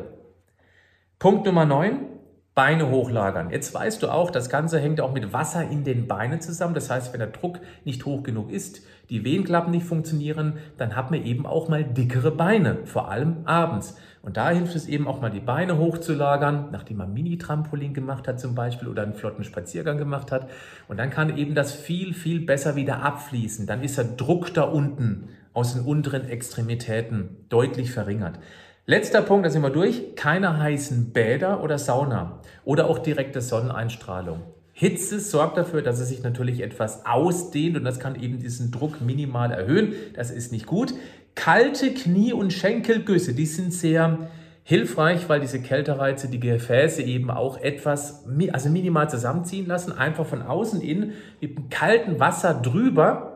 Punkt 1.17 1.45
Nummer 1.45 1.65
9. 1.65 2.14
Beine 2.56 2.89
hochlagern. 2.89 3.50
Jetzt 3.50 3.74
weißt 3.74 4.02
du 4.02 4.08
auch, 4.08 4.32
das 4.32 4.50
Ganze 4.50 4.80
hängt 4.80 5.02
auch 5.02 5.12
mit 5.13 5.34
Wasser 5.34 5.70
in 5.70 5.84
den 5.84 6.08
Beinen 6.08 6.39
zusammen. 6.39 6.74
Das 6.74 6.89
heißt, 6.89 7.12
wenn 7.12 7.20
der 7.20 7.28
Druck 7.28 7.60
nicht 7.84 8.06
hoch 8.06 8.24
genug 8.24 8.50
ist, 8.50 8.82
die 9.10 9.26
Wehenklappen 9.26 9.72
nicht 9.72 9.86
funktionieren, 9.86 10.54
dann 10.78 10.96
hat 10.96 11.12
man 11.12 11.26
eben 11.26 11.46
auch 11.46 11.68
mal 11.68 11.84
dickere 11.84 12.32
Beine, 12.32 12.78
vor 12.86 13.12
allem 13.12 13.39
abends. 13.44 13.98
Und 14.22 14.38
da 14.38 14.52
hilft 14.52 14.74
es 14.74 14.88
eben 14.88 15.06
auch 15.06 15.20
mal 15.20 15.30
die 15.30 15.41
Beine 15.41 15.78
hochzulagern, 15.78 16.70
nachdem 16.72 16.98
man 16.98 17.13
Mini-Trampolin 17.13 17.94
gemacht 17.94 18.26
hat 18.26 18.39
zum 18.39 18.56
Beispiel 18.56 18.88
oder 18.88 19.04
einen 19.04 19.13
flotten 19.15 19.44
Spaziergang 19.44 19.98
gemacht 19.98 20.32
hat. 20.32 20.50
Und 20.88 20.98
dann 20.98 21.10
kann 21.10 21.38
eben 21.38 21.56
das 21.56 21.74
viel, 21.74 22.13
viel 22.13 22.39
besser 22.39 22.78
wieder 22.78 23.04
abfließen. 23.04 23.68
Dann 23.68 23.84
ist 23.84 23.98
der 23.98 24.06
Druck 24.06 24.54
da 24.54 24.63
unten 24.63 25.28
aus 25.54 25.74
den 25.74 25.84
unteren 25.84 26.28
Extremitäten 26.28 27.38
deutlich 27.50 27.91
verringert. 27.91 28.39
Letzter 28.88 29.24
Punkt, 29.24 29.48
da 29.48 29.50
sind 29.50 29.63
wir 29.63 29.71
durch. 29.71 30.15
Keine 30.15 30.60
heißen 30.60 31.12
Bäder 31.12 31.63
oder 31.63 31.80
Sauna 31.80 32.39
oder 32.65 32.88
auch 32.88 33.00
direkte 33.00 33.41
Sonneneinstrahlung. 33.41 34.43
Hitze 34.74 35.19
sorgt 35.19 35.58
dafür, 35.58 35.82
dass 35.82 36.00
es 36.00 36.10
sich 36.10 36.21
natürlich 36.21 36.62
etwas 36.62 37.04
ausdehnt 37.04 37.78
und 37.78 37.84
das 37.84 38.00
kann 38.00 38.13
eben 38.21 38.38
diesen 38.38 38.69
Druck 38.69 39.02
minimal 39.02 39.50
erhöhen. 39.50 39.93
Das 40.13 40.30
ist 40.30 40.52
nicht 40.52 40.67
gut. 40.67 40.93
Kalte 41.34 41.95
Knie- 41.95 42.34
und 42.34 42.54
Schenkelgüsse, 42.54 43.34
die 43.34 43.48
sind 43.48 43.74
sehr 43.74 44.30
hilfreich, 44.63 45.28
weil 45.30 45.39
diese 45.39 45.62
Kältereize 45.62 46.28
die 46.28 46.39
Gefäße 46.39 47.02
eben 47.02 47.32
auch 47.32 47.60
etwas, 47.60 48.26
also 48.52 48.69
minimal 48.69 49.10
zusammenziehen 49.10 49.65
lassen, 49.65 49.93
einfach 49.93 50.28
von 50.28 50.43
außen 50.43 50.80
in 50.82 51.13
mit 51.41 51.71
kalten 51.71 52.19
Wasser 52.19 52.54
drüber. 52.54 53.35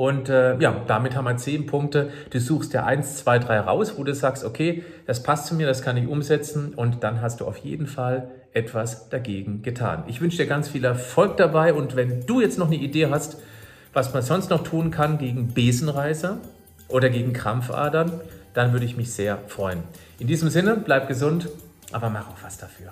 Und 0.00 0.30
äh, 0.30 0.56
ja, 0.60 0.74
damit 0.86 1.14
haben 1.14 1.26
wir 1.26 1.36
zehn 1.36 1.66
Punkte. 1.66 2.10
Du 2.30 2.40
suchst 2.40 2.72
ja 2.72 2.86
eins, 2.86 3.16
zwei, 3.16 3.38
drei 3.38 3.60
raus, 3.60 3.98
wo 3.98 4.02
du 4.02 4.14
sagst, 4.14 4.44
okay, 4.44 4.82
das 5.06 5.22
passt 5.22 5.46
zu 5.46 5.54
mir, 5.54 5.66
das 5.66 5.82
kann 5.82 5.98
ich 5.98 6.08
umsetzen 6.08 6.72
und 6.74 7.04
dann 7.04 7.20
hast 7.20 7.42
du 7.42 7.44
auf 7.44 7.58
jeden 7.58 7.86
Fall 7.86 8.30
etwas 8.54 9.10
dagegen 9.10 9.60
getan. 9.60 10.04
Ich 10.06 10.22
wünsche 10.22 10.38
dir 10.38 10.46
ganz 10.46 10.70
viel 10.70 10.86
Erfolg 10.86 11.36
dabei 11.36 11.74
und 11.74 11.96
wenn 11.96 12.24
du 12.24 12.40
jetzt 12.40 12.58
noch 12.58 12.68
eine 12.68 12.76
Idee 12.76 13.08
hast, 13.10 13.42
was 13.92 14.14
man 14.14 14.22
sonst 14.22 14.48
noch 14.48 14.64
tun 14.64 14.90
kann 14.90 15.18
gegen 15.18 15.48
Besenreißer, 15.52 16.38
oder 16.90 17.10
gegen 17.10 17.34
Krampfadern, 17.34 18.20
dann 18.54 18.72
würde 18.72 18.86
ich 18.86 18.96
mich 18.96 19.12
sehr 19.12 19.38
freuen. 19.48 19.82
In 20.18 20.26
diesem 20.26 20.48
Sinne, 20.48 20.76
bleib 20.76 21.08
gesund, 21.08 21.48
aber 21.92 22.08
mach 22.08 22.28
auch 22.28 22.42
was 22.42 22.58
dafür. 22.58 22.90